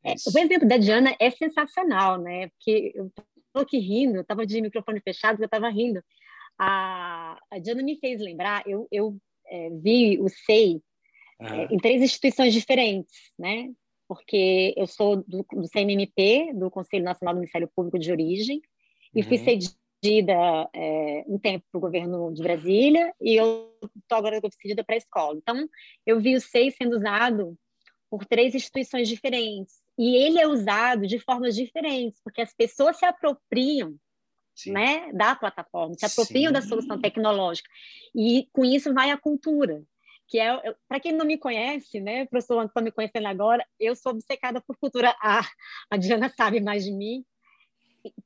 É, 0.04 0.12
o 0.12 0.38
exemplo 0.38 0.68
da 0.68 0.78
Diana 0.78 1.16
é 1.20 1.32
sensacional, 1.32 2.20
né? 2.20 2.50
Porque 2.50 2.92
eu 2.94 3.12
estou 3.48 3.62
aqui 3.62 3.80
rindo, 3.80 4.18
eu 4.18 4.22
estava 4.22 4.46
de 4.46 4.62
microfone 4.62 5.00
fechado, 5.00 5.42
eu 5.42 5.46
estava 5.46 5.70
rindo. 5.70 6.04
A, 6.60 7.40
a 7.50 7.58
Diana 7.58 7.82
me 7.82 7.98
fez 7.98 8.20
lembrar, 8.20 8.64
eu, 8.68 8.88
eu 8.92 9.18
é, 9.48 9.70
vi 9.72 10.20
o 10.20 10.28
SEI 10.30 10.82
uhum. 11.40 11.68
em 11.72 11.78
três 11.78 12.02
instituições 12.02 12.54
diferentes, 12.54 13.32
né? 13.38 13.72
Porque 14.08 14.74
eu 14.78 14.88
sou 14.88 15.18
do, 15.28 15.46
do 15.52 15.68
CNMP, 15.68 16.54
do 16.54 16.70
Conselho 16.70 17.04
Nacional 17.04 17.34
do 17.34 17.40
Ministério 17.40 17.70
Público 17.76 17.98
de 17.98 18.12
Origem, 18.12 18.62
e 19.14 19.24
fui 19.24 19.38
uhum. 19.38 19.44
cedida 19.44 20.70
é, 20.74 21.24
um 21.28 21.40
tempo 21.40 21.66
para 21.72 21.78
o 21.78 21.82
governo 21.82 22.34
de 22.34 22.44
Brasília, 22.44 23.14
e 23.20 23.36
eu 23.36 23.72
estou 23.98 24.18
agora 24.18 24.40
cedida 24.62 24.84
para 24.84 24.96
a 24.96 24.98
escola. 24.98 25.38
Então, 25.38 25.68
eu 26.06 26.20
vi 26.20 26.36
o 26.36 26.42
SEI 26.42 26.72
sendo 26.72 26.98
usado 26.98 27.58
por 28.10 28.26
três 28.26 28.54
instituições 28.54 29.08
diferentes. 29.08 29.84
E 29.98 30.16
ele 30.16 30.40
é 30.40 30.48
usado 30.48 31.08
de 31.08 31.18
formas 31.20 31.56
diferentes, 31.56 32.22
porque 32.24 32.42
as 32.42 32.54
pessoas 32.54 32.98
se 32.98 33.06
apropriam 33.06 33.96
né, 34.68 35.12
da 35.12 35.36
plataforma, 35.36 35.96
se 35.98 36.06
apropriam 36.06 36.50
Sim. 36.50 36.54
da 36.54 36.62
solução 36.62 37.00
tecnológica. 37.00 37.70
E 38.16 38.48
com 38.54 38.64
isso 38.64 38.94
vai 38.94 39.12
a 39.12 39.18
cultura, 39.18 39.84
que 40.28 40.40
é, 40.40 40.76
para 40.88 41.00
quem 41.00 41.12
não 41.12 41.26
me 41.26 41.38
conhece, 41.38 42.00
né, 42.00 42.26
professor 42.26 42.66
está 42.66 42.82
me 42.82 42.92
conhecendo 42.92 43.28
agora, 43.28 43.66
eu 43.80 43.96
sou 43.96 44.12
obcecada 44.12 44.62
por 44.62 44.78
cultura. 44.78 45.16
A, 45.22 45.42
a 45.90 45.98
Diana 45.98 46.30
sabe 46.30 46.60
mais 46.60 46.84
de 46.84 46.92
mim. 46.92 47.24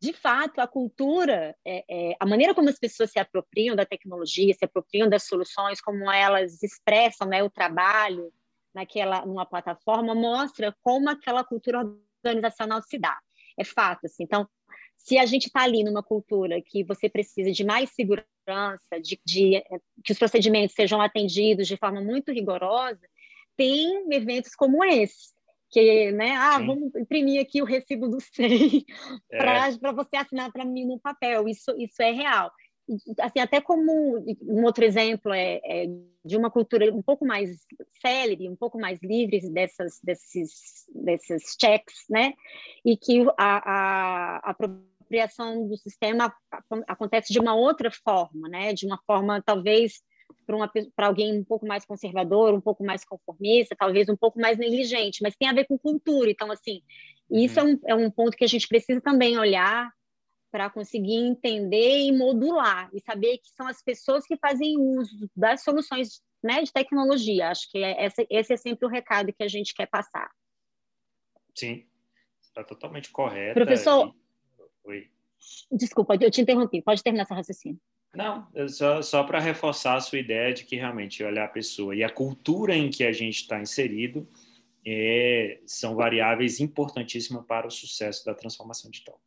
De 0.01 0.11
fato, 0.11 0.59
a 0.59 0.67
cultura, 0.67 1.55
é, 1.65 1.83
é, 1.89 2.15
a 2.19 2.25
maneira 2.25 2.53
como 2.53 2.67
as 2.67 2.77
pessoas 2.77 3.11
se 3.11 3.19
apropriam 3.19 3.75
da 3.75 3.85
tecnologia, 3.85 4.53
se 4.53 4.65
apropriam 4.65 5.07
das 5.07 5.23
soluções, 5.23 5.79
como 5.79 6.09
elas 6.11 6.61
expressam 6.61 7.27
né, 7.27 7.41
o 7.43 7.49
trabalho 7.49 8.31
naquela 8.73 9.25
numa 9.25 9.45
plataforma, 9.45 10.13
mostra 10.13 10.75
como 10.81 11.09
aquela 11.09 11.43
cultura 11.43 11.81
organizacional 12.23 12.81
se 12.83 12.97
dá. 12.97 13.17
É 13.57 13.63
fato, 13.63 14.05
assim. 14.05 14.23
Então, 14.23 14.47
se 14.99 15.17
a 15.17 15.25
gente 15.25 15.47
está 15.47 15.63
ali 15.63 15.83
numa 15.83 16.03
cultura 16.03 16.61
que 16.61 16.83
você 16.83 17.09
precisa 17.09 17.51
de 17.51 17.63
mais 17.63 17.89
segurança, 17.91 18.27
de, 19.01 19.19
de, 19.25 19.55
eh, 19.55 19.79
que 20.03 20.11
os 20.11 20.19
procedimentos 20.19 20.75
sejam 20.75 21.01
atendidos 21.01 21.67
de 21.67 21.77
forma 21.77 22.01
muito 22.01 22.31
rigorosa, 22.31 23.01
tem 23.55 24.05
eventos 24.13 24.53
como 24.55 24.83
esse, 24.83 25.33
que, 25.71 26.11
né, 26.11 26.31
ah, 26.35 26.57
Sim. 26.59 26.67
vamos 26.67 26.95
imprimir 26.95 27.41
aqui 27.41 27.61
o 27.61 27.65
recibo 27.65 28.09
do 28.09 28.19
SEI 28.35 28.85
é. 29.31 29.37
para 29.37 29.91
você 29.93 30.17
assinar 30.17 30.51
para 30.51 30.65
mim 30.65 30.85
no 30.85 30.99
papel. 30.99 31.47
Isso, 31.47 31.73
isso 31.77 32.01
é 32.01 32.11
real 32.11 32.51
assim, 33.19 33.39
até 33.39 33.61
como 33.61 34.17
um 34.41 34.63
outro 34.63 34.83
exemplo 34.83 35.33
é, 35.33 35.59
é, 35.63 35.85
de 36.25 36.37
uma 36.37 36.49
cultura 36.49 36.93
um 36.93 37.01
pouco 37.01 37.25
mais 37.25 37.65
célere, 38.01 38.49
um 38.49 38.55
pouco 38.55 38.79
mais 38.79 38.99
livre 39.01 39.39
dessas, 39.51 39.99
desses, 40.03 40.85
desses 40.93 41.55
checks, 41.59 42.05
né? 42.09 42.33
E 42.83 42.97
que 42.97 43.25
a, 43.37 43.57
a, 43.57 44.37
a 44.37 44.49
apropriação 44.51 45.67
do 45.67 45.77
sistema 45.77 46.33
acontece 46.87 47.31
de 47.31 47.39
uma 47.39 47.55
outra 47.55 47.91
forma, 47.91 48.49
né? 48.49 48.73
De 48.73 48.85
uma 48.85 48.99
forma 49.05 49.41
talvez 49.41 50.01
para 50.95 51.07
alguém 51.07 51.39
um 51.39 51.43
pouco 51.43 51.65
mais 51.65 51.85
conservador, 51.85 52.53
um 52.53 52.61
pouco 52.61 52.83
mais 52.83 53.05
conformista, 53.05 53.75
talvez 53.77 54.09
um 54.09 54.15
pouco 54.15 54.39
mais 54.39 54.57
negligente, 54.57 55.21
mas 55.21 55.35
tem 55.35 55.47
a 55.47 55.53
ver 55.53 55.65
com 55.65 55.77
cultura. 55.77 56.29
Então, 56.31 56.51
assim, 56.51 56.81
isso 57.29 57.59
uhum. 57.61 57.79
é, 57.85 57.95
um, 57.95 58.01
é 58.01 58.07
um 58.07 58.11
ponto 58.11 58.35
que 58.35 58.43
a 58.43 58.47
gente 58.47 58.67
precisa 58.67 58.99
também 58.99 59.37
olhar 59.37 59.91
para 60.51 60.69
conseguir 60.69 61.15
entender 61.15 61.99
e 62.01 62.11
modular 62.11 62.89
e 62.93 63.01
saber 63.01 63.37
que 63.37 63.49
são 63.55 63.67
as 63.67 63.81
pessoas 63.81 64.25
que 64.25 64.37
fazem 64.37 64.77
uso 64.77 65.29
das 65.35 65.63
soluções 65.63 66.21
né, 66.43 66.61
de 66.61 66.71
tecnologia. 66.71 67.49
Acho 67.49 67.69
que 67.71 67.77
é, 67.83 68.05
esse, 68.05 68.27
esse 68.29 68.53
é 68.53 68.57
sempre 68.57 68.85
o 68.85 68.89
recado 68.89 69.33
que 69.33 69.43
a 69.43 69.47
gente 69.47 69.73
quer 69.73 69.87
passar. 69.87 70.29
Sim, 71.55 71.85
está 72.41 72.63
totalmente 72.63 73.11
correto. 73.11 73.53
Professor, 73.53 74.13
Oi. 74.83 75.09
desculpa, 75.71 76.17
eu 76.19 76.31
te 76.31 76.41
interrompi. 76.41 76.81
Pode 76.81 77.03
terminar 77.03 77.23
essa 77.23 77.35
raciocínio. 77.35 77.79
Não, 78.13 78.47
só, 78.69 79.01
só 79.01 79.23
para 79.23 79.39
reforçar 79.39 79.95
a 79.95 80.01
sua 80.01 80.17
ideia 80.17 80.53
de 80.53 80.63
que 80.63 80.75
realmente 80.75 81.23
olhar 81.23 81.45
a 81.45 81.49
pessoa 81.49 81.95
e 81.95 82.03
a 82.03 82.09
cultura 82.09 82.75
em 82.75 82.89
que 82.89 83.03
a 83.03 83.11
gente 83.11 83.41
está 83.41 83.61
inserido 83.61 84.27
é, 84.85 85.59
são 85.65 85.95
variáveis 85.95 86.59
importantíssimas 86.59 87.45
para 87.45 87.67
o 87.67 87.71
sucesso 87.71 88.25
da 88.25 88.33
transformação 88.33 88.89
digital. 88.89 89.21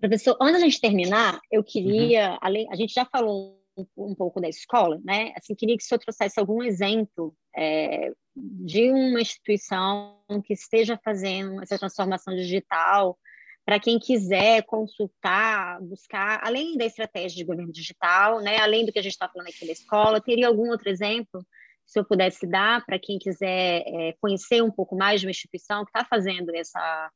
Professor, 0.00 0.36
antes 0.40 0.60
da 0.60 0.66
gente 0.66 0.80
terminar, 0.80 1.38
eu 1.50 1.62
queria, 1.62 2.32
uhum. 2.32 2.38
além, 2.40 2.66
a 2.70 2.76
gente 2.76 2.94
já 2.94 3.04
falou 3.04 3.60
um, 3.76 3.86
um, 3.96 4.14
pouco 4.14 4.40
da 4.40 4.48
escola, 4.48 4.98
né? 5.04 5.32
Assim, 5.36 5.54
queria 5.54 5.76
que 5.76 5.82
o 5.82 5.86
senhor 5.86 5.98
trouxesse 5.98 6.40
algum 6.40 6.62
exemplo 6.62 7.34
é, 7.54 8.10
de 8.34 8.90
uma 8.90 9.20
instituição 9.20 10.22
que 10.44 10.54
esteja 10.54 10.98
fazendo 11.04 11.62
essa 11.62 11.78
transformação 11.78 12.34
digital, 12.34 13.18
para 13.64 13.78
quem 13.78 13.98
quiser 13.98 14.64
consultar, 14.64 15.80
buscar, 15.82 16.40
além 16.42 16.78
da 16.78 16.86
estratégia 16.86 17.36
de 17.36 17.44
governo 17.44 17.70
digital, 17.70 18.40
né? 18.40 18.58
Além 18.58 18.86
do 18.86 18.92
que 18.92 18.98
a 18.98 19.02
gente 19.02 19.12
está 19.12 19.28
falando 19.28 19.48
aqui 19.48 19.66
da 19.66 19.72
escola, 19.72 20.20
teria 20.20 20.48
algum 20.48 20.70
outro 20.70 20.88
exemplo? 20.88 21.44
Se 21.86 22.00
eu 22.00 22.04
pudesse 22.04 22.46
dar 22.46 22.84
para 22.86 22.98
quem 22.98 23.18
quiser 23.18 23.82
é, 23.86 24.14
conhecer 24.20 24.62
um 24.62 24.70
pouco 24.70 24.96
mais 24.96 25.20
de 25.20 25.26
uma 25.26 25.30
instituição 25.30 25.84
que 25.84 25.90
está 25.90 26.06
fazendo 26.08 26.54
essa, 26.54 27.10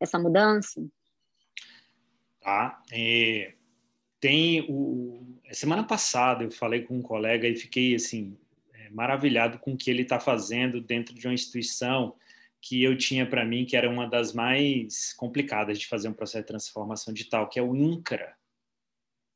essa 0.00 0.18
mudança? 0.18 0.80
Tá? 2.40 2.82
E 2.92 3.52
tem 4.18 4.66
o 4.68 5.36
semana 5.52 5.84
passada 5.84 6.44
eu 6.44 6.50
falei 6.50 6.82
com 6.82 6.96
um 6.96 7.02
colega 7.02 7.46
e 7.46 7.56
fiquei 7.56 7.94
assim 7.94 8.36
é, 8.72 8.88
maravilhado 8.90 9.58
com 9.58 9.72
o 9.72 9.76
que 9.76 9.90
ele 9.90 10.02
está 10.02 10.18
fazendo 10.18 10.80
dentro 10.80 11.14
de 11.14 11.26
uma 11.26 11.34
instituição 11.34 12.14
que 12.60 12.82
eu 12.82 12.96
tinha 12.96 13.26
para 13.28 13.44
mim 13.44 13.66
que 13.66 13.76
era 13.76 13.90
uma 13.90 14.08
das 14.08 14.32
mais 14.32 15.12
complicadas 15.12 15.78
de 15.78 15.86
fazer 15.86 16.08
um 16.08 16.14
processo 16.14 16.44
de 16.44 16.48
transformação 16.48 17.12
digital, 17.12 17.48
que 17.48 17.58
é 17.58 17.62
o 17.62 17.74
INCRA. 17.74 18.34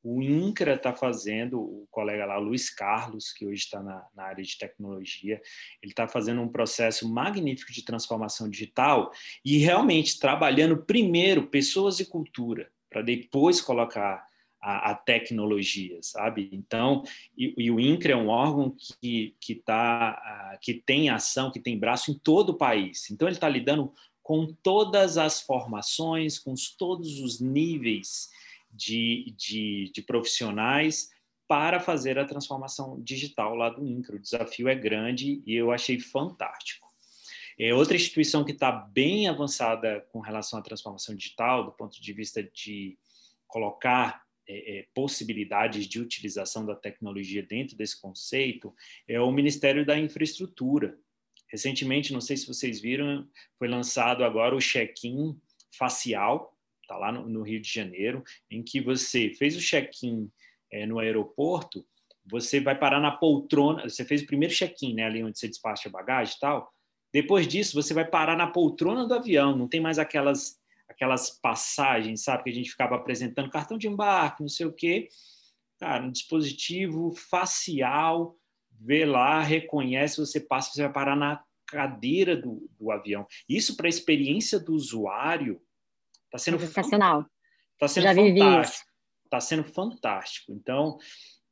O 0.03 0.23
INCRA 0.23 0.75
está 0.75 0.93
fazendo, 0.93 1.59
o 1.59 1.87
colega 1.90 2.27
lá, 2.27 2.37
Luiz 2.37 2.69
Carlos, 2.69 3.33
que 3.33 3.47
hoje 3.47 3.64
está 3.64 3.83
na, 3.83 4.07
na, 4.14 4.25
área 4.25 4.45
de 4.45 4.59
tecnologia, 4.59 5.40
ele 5.83 5.93
está 5.93 6.07
fazendo 6.07 6.43
um 6.43 6.49
processo 6.49 7.09
magnífico 7.09 7.73
de 7.73 7.83
transformação 7.83 8.49
digital 8.51 9.11
e 9.43 9.57
realmente 9.57 10.19
trabalhando 10.19 10.85
primeiro 10.85 11.47
pessoas 11.47 12.01
e 12.01 12.05
cultura 12.05 12.71
para 12.94 13.02
depois 13.02 13.61
colocar 13.61 14.24
a, 14.62 14.92
a, 14.92 14.94
tecnologia, 14.94 15.98
sabe? 16.00 16.48
Então, 16.52 17.02
e, 17.37 17.52
e, 17.59 17.70
o 17.72 17.80
INCRA 17.80 18.12
é 18.12 18.16
um 18.16 18.28
órgão 18.28 18.72
que, 19.00 19.35
que, 19.40 19.57
tá, 19.57 20.57
que 20.62 20.74
tem 20.74 21.11
ação, 21.11 21.50
que 21.50 21.59
tem 21.59 21.76
braço 21.76 22.12
em 22.12 22.14
todo 22.14 22.50
o 22.50 22.57
país. 22.57 23.11
Então, 23.11 23.26
ele 23.26 23.37
está 23.37 23.48
lidando 23.48 23.92
com 24.22 24.46
todas 24.62 25.18
as 25.18 25.40
formações, 25.40 26.38
com 26.38 26.54
todos 26.78 27.18
os 27.18 27.40
níveis 27.40 28.30
de, 28.70 29.35
de, 29.37 29.90
de 29.92 30.00
profissionais 30.00 31.11
para 31.48 31.80
fazer 31.80 32.16
a 32.16 32.24
transformação 32.24 33.02
digital 33.02 33.57
lá 33.57 33.70
do 33.70 33.85
INCRA. 33.85 34.16
O 34.16 34.20
desafio 34.20 34.68
é 34.68 34.74
grande 34.76 35.42
e 35.44 35.52
eu 35.52 35.72
achei 35.72 35.98
fantástico. 35.98 36.84
É 37.59 37.73
outra 37.75 37.97
instituição 37.97 38.45
que 38.45 38.53
está 38.53 38.73
bem 38.73 39.29
avançada 39.29 40.01
com 40.11 40.21
relação 40.21 40.59
à 40.59 40.62
transformação 40.62 41.14
digital, 41.14 41.64
do 41.64 41.73
ponto 41.73 42.01
de 42.01 42.12
vista 42.12 42.43
de 42.43 42.99
colocar 43.47 44.25
é, 44.47 44.79
é, 44.79 44.87
possibilidades 44.93 45.87
de 45.87 46.01
utilização 46.01 46.67
da 46.67 46.75
tecnologia 46.75 47.43
dentro 47.43 47.77
desse 47.77 48.01
conceito, 48.01 48.75
é 49.09 49.21
o 49.21 49.31
Ministério 49.31 49.87
da 49.87 49.99
Infraestrutura. 49.99 50.99
Recentemente, 51.49 52.12
não 52.12 52.21
sei 52.21 52.37
se 52.37 52.47
vocês 52.47 52.81
viram, 52.81 53.29
foi 53.59 53.69
lançado 53.69 54.25
agora 54.25 54.57
o 54.57 54.61
check-in 54.61 55.38
facial, 55.73 56.59
está 56.83 56.97
lá 56.97 57.12
no, 57.12 57.29
no, 57.29 57.43
Rio 57.43 57.61
de 57.61 57.73
Janeiro, 57.73 58.23
em 58.51 58.62
que 58.62 58.81
você 58.81 59.31
fez 59.31 59.57
o 59.57 59.61
check-in 59.61 60.31
é, 60.71 60.85
no 60.85 60.99
aeroporto, 60.99 61.87
você 62.27 62.61
vai 62.61 62.79
parar 62.79 63.01
na 63.01 63.12
poltrona, 63.12 63.88
você 63.88 64.05
fez 64.05 64.23
o 64.23 64.27
primeiro 64.27 64.55
check-in, 64.55 64.95
né, 64.95 65.05
ali 65.05 65.23
onde 65.23 65.38
você 65.38 65.49
despacha 65.49 65.88
a 65.88 65.93
bagagem 65.93 66.35
e 66.37 66.40
tal, 66.40 66.73
depois 67.14 67.48
disso, 67.48 67.81
você 67.81 67.94
vai 67.94 68.05
parar 68.05 68.37
na 68.37 68.46
poltrona 68.46 69.07
do 69.07 69.14
avião, 69.14 69.57
não 69.57 69.66
tem 69.66 69.81
mais 69.81 69.98
aquelas 69.98 70.62
aquelas 70.87 71.31
passagens, 71.31 72.22
sabe, 72.22 72.44
que 72.44 72.50
a 72.50 72.53
gente 72.53 72.70
ficava 72.70 72.94
apresentando 72.94 73.50
cartão 73.50 73.79
de 73.79 73.88
embarque, 73.88 74.42
não 74.42 74.48
sei 74.48 74.66
o 74.66 74.72
quê. 74.72 75.09
Cara, 75.81 76.05
um 76.05 76.11
dispositivo 76.11 77.12
facial, 77.12 78.37
vê 78.70 79.05
lá, 79.07 79.40
reconhece, 79.40 80.20
você 80.20 80.38
passa, 80.38 80.70
você 80.70 80.83
vai 80.83 80.92
parar 80.92 81.16
na, 81.16 81.42
cadeira 81.66 82.37
do, 82.37 82.68
do 82.79 82.90
avião. 82.90 83.27
Isso 83.48 83.77
para 83.77 83.87
a 83.87 83.88
experiência 83.88 84.61
do 84.61 84.74
usuário 84.74 85.61
está 86.27 86.38
sendo 86.38 86.59
sensacional. 86.61 87.27
Está 87.72 87.88
sendo 87.88 88.05
Já 88.05 88.14
fantástico. 88.14 88.90
Está 89.24 89.40
sendo 89.40 89.64
fantástico. 89.64 90.53
Então, 90.53 90.98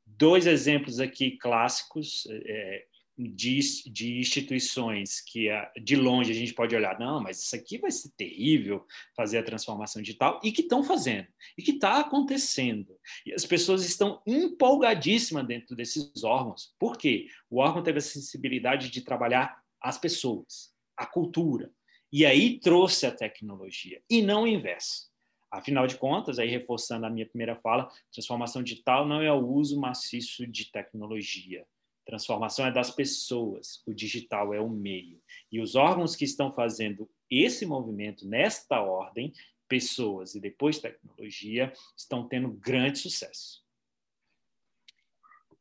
dois 0.07 0.47
exemplos 0.47 1.01
aqui 1.01 1.37
clássicos. 1.39 2.27
É, 2.31 2.87
de, 3.23 3.61
de 3.91 4.19
instituições 4.19 5.21
que 5.21 5.49
de 5.83 5.97
longe 5.97 6.31
a 6.31 6.35
gente 6.35 6.55
pode 6.55 6.75
olhar, 6.75 6.99
não, 6.99 7.23
mas 7.23 7.43
isso 7.43 7.55
aqui 7.55 7.79
vai 7.79 7.91
ser 7.91 8.11
terrível 8.17 8.87
fazer 9.17 9.39
a 9.39 9.43
transformação 9.43 10.03
digital, 10.03 10.41
e 10.43 10.53
que 10.53 10.63
estão 10.63 10.83
fazendo, 10.83 11.27
e 11.57 11.63
que 11.63 11.73
está 11.73 12.01
acontecendo. 12.01 12.97
E 13.27 13.33
as 13.33 13.45
pessoas 13.45 13.85
estão 13.85 14.23
empolgadíssimas 14.27 15.47
dentro 15.47 15.77
desses 15.77 16.25
órgãos. 16.25 16.75
Por 16.79 16.97
quê? 16.97 17.27
O 17.51 17.59
órgão 17.59 17.83
teve 17.83 17.99
a 17.99 18.03
sensibilidade 18.03 18.91
de 18.91 19.03
trabalhar 19.03 19.63
as 19.81 19.99
pessoas, 19.99 20.73
a 20.97 21.07
cultura, 21.07 21.71
e 22.13 22.27
aí 22.27 22.59
trouxe 22.61 23.07
a 23.07 23.11
tecnologia, 23.11 24.03
e 24.09 24.23
não 24.23 24.43
o 24.43 24.49
inverso. 24.49 25.11
Afinal 25.51 25.87
de 25.87 25.97
contas, 25.97 26.39
aí 26.39 26.49
reforçando 26.49 27.05
a 27.05 27.11
minha 27.11 27.27
primeira 27.27 27.55
fala, 27.57 27.91
transformação 28.11 28.63
digital 28.63 29.07
não 29.07 29.21
é 29.21 29.31
o 29.31 29.47
uso 29.47 29.79
maciço 29.79 30.47
de 30.47 30.71
tecnologia, 30.73 31.67
Transformação 32.13 32.67
é 32.67 32.71
das 32.71 32.91
pessoas, 32.91 33.83
o 33.87 33.95
digital 33.95 34.53
é 34.53 34.61
o 34.61 34.69
meio. 34.69 35.19
E 35.51 35.63
os 35.63 35.75
órgãos 35.75 36.15
que 36.15 36.27
estão 36.27 36.53
fazendo 36.53 37.11
esse 37.31 37.65
movimento 37.65 38.29
nesta 38.29 38.83
ordem, 38.83 39.33
pessoas 39.67 40.35
e 40.35 40.41
depois 40.41 40.79
tecnologia, 40.79 41.73
estão 41.97 42.29
tendo 42.29 42.51
grande 42.51 42.99
sucesso. 42.99 43.65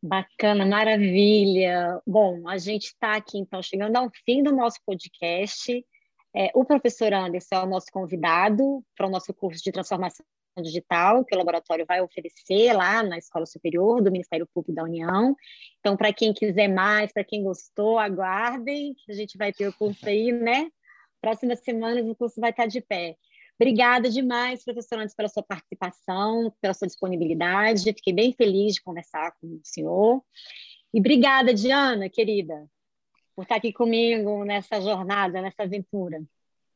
Bacana, 0.03 0.65
maravilha. 0.65 2.01
Bom, 2.05 2.45
a 2.49 2.57
gente 2.57 2.87
está 2.87 3.15
aqui 3.15 3.37
então 3.37 3.63
chegando 3.63 3.95
ao 3.95 4.11
fim 4.25 4.43
do 4.43 4.53
nosso 4.53 4.77
podcast. 4.85 5.85
É, 6.35 6.51
o 6.53 6.65
professor 6.65 7.13
Anderson 7.13 7.55
é 7.55 7.63
o 7.63 7.69
nosso 7.69 7.87
convidado 7.93 8.83
para 8.93 9.07
o 9.07 9.09
nosso 9.09 9.33
curso 9.33 9.63
de 9.63 9.71
transformação 9.71 10.25
digital 10.59 11.23
que 11.23 11.35
o 11.35 11.37
laboratório 11.37 11.85
vai 11.85 12.01
oferecer 12.01 12.73
lá 12.73 13.01
na 13.03 13.17
Escola 13.17 13.45
Superior 13.45 14.01
do 14.01 14.11
Ministério 14.11 14.47
Público 14.53 14.75
da 14.75 14.83
União. 14.83 15.35
Então, 15.79 15.95
para 15.95 16.11
quem 16.11 16.33
quiser 16.33 16.67
mais, 16.67 17.13
para 17.13 17.23
quem 17.23 17.43
gostou, 17.43 17.97
aguardem, 17.97 18.93
que 18.95 19.11
a 19.11 19.15
gente 19.15 19.37
vai 19.37 19.53
ter 19.53 19.67
o 19.67 19.73
curso 19.73 20.07
aí, 20.07 20.31
né? 20.31 20.69
Próximas 21.21 21.59
semanas 21.59 22.05
o 22.05 22.15
curso 22.15 22.41
vai 22.41 22.49
estar 22.49 22.65
de 22.65 22.81
pé. 22.81 23.15
Obrigada 23.55 24.09
demais, 24.09 24.63
professor 24.63 24.97
pela 25.15 25.29
sua 25.29 25.43
participação, 25.43 26.51
pela 26.59 26.73
sua 26.73 26.87
disponibilidade. 26.87 27.93
Fiquei 27.93 28.11
bem 28.11 28.33
feliz 28.33 28.73
de 28.73 28.81
conversar 28.81 29.33
com 29.39 29.47
o 29.47 29.61
senhor. 29.63 30.23
E 30.91 30.99
obrigada, 30.99 31.53
Diana, 31.53 32.09
querida, 32.09 32.67
por 33.35 33.43
estar 33.43 33.55
aqui 33.55 33.71
comigo 33.71 34.43
nessa 34.43 34.81
jornada, 34.81 35.41
nessa 35.41 35.63
aventura. 35.63 36.21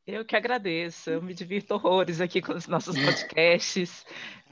Eu 0.08 0.24
que 0.24 0.36
agradeço, 0.36 1.10
eu 1.10 1.22
me 1.22 1.34
divirto 1.34 1.74
horrores 1.74 2.22
aqui 2.22 2.42
com 2.42 2.54
os 2.54 2.68
nossos 2.68 2.96
podcasts 2.98 4.06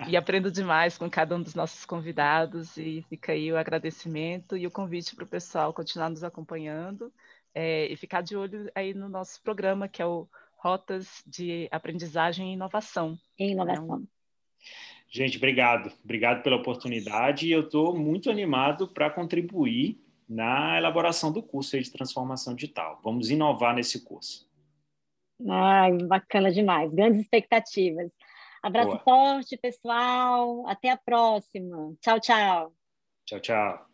e 0.07 0.17
aprendo 0.17 0.51
demais 0.51 0.97
com 0.97 1.07
cada 1.09 1.35
um 1.35 1.41
dos 1.41 1.53
nossos 1.53 1.85
convidados 1.85 2.75
e 2.75 3.05
fica 3.07 3.33
aí 3.33 3.51
o 3.51 3.57
agradecimento 3.57 4.57
e 4.57 4.65
o 4.65 4.71
convite 4.71 5.15
para 5.15 5.25
o 5.25 5.27
pessoal 5.27 5.71
continuar 5.71 6.09
nos 6.09 6.23
acompanhando 6.23 7.13
é, 7.53 7.85
e 7.85 7.95
ficar 7.95 8.21
de 8.21 8.35
olho 8.35 8.71
aí 8.73 8.95
no 8.95 9.07
nosso 9.07 9.41
programa 9.43 9.87
que 9.87 10.01
é 10.01 10.05
o 10.05 10.27
Rotas 10.57 11.21
de 11.27 11.67
Aprendizagem 11.71 12.49
e 12.49 12.53
Inovação. 12.53 13.19
E 13.37 13.51
inovação. 13.51 13.99
Né? 13.99 14.05
Gente, 15.07 15.37
obrigado, 15.37 15.91
obrigado 16.03 16.41
pela 16.41 16.55
oportunidade 16.55 17.45
e 17.45 17.51
eu 17.51 17.61
estou 17.61 17.95
muito 17.95 18.31
animado 18.31 18.87
para 18.87 19.11
contribuir 19.11 20.01
na 20.27 20.77
elaboração 20.79 21.31
do 21.31 21.43
curso 21.43 21.79
de 21.79 21.91
transformação 21.91 22.55
digital. 22.55 22.99
Vamos 23.03 23.29
inovar 23.29 23.75
nesse 23.75 24.03
curso. 24.03 24.51
Ai, 25.49 25.97
bacana 26.07 26.51
demais. 26.51 26.91
Grandes 26.91 27.21
expectativas. 27.21 28.11
Abraço 28.61 28.89
Boa. 28.89 28.99
forte, 28.99 29.57
pessoal. 29.57 30.67
Até 30.67 30.89
a 30.89 30.97
próxima. 30.97 31.93
Tchau, 32.01 32.19
tchau. 32.19 32.73
Tchau, 33.25 33.39
tchau. 33.39 33.92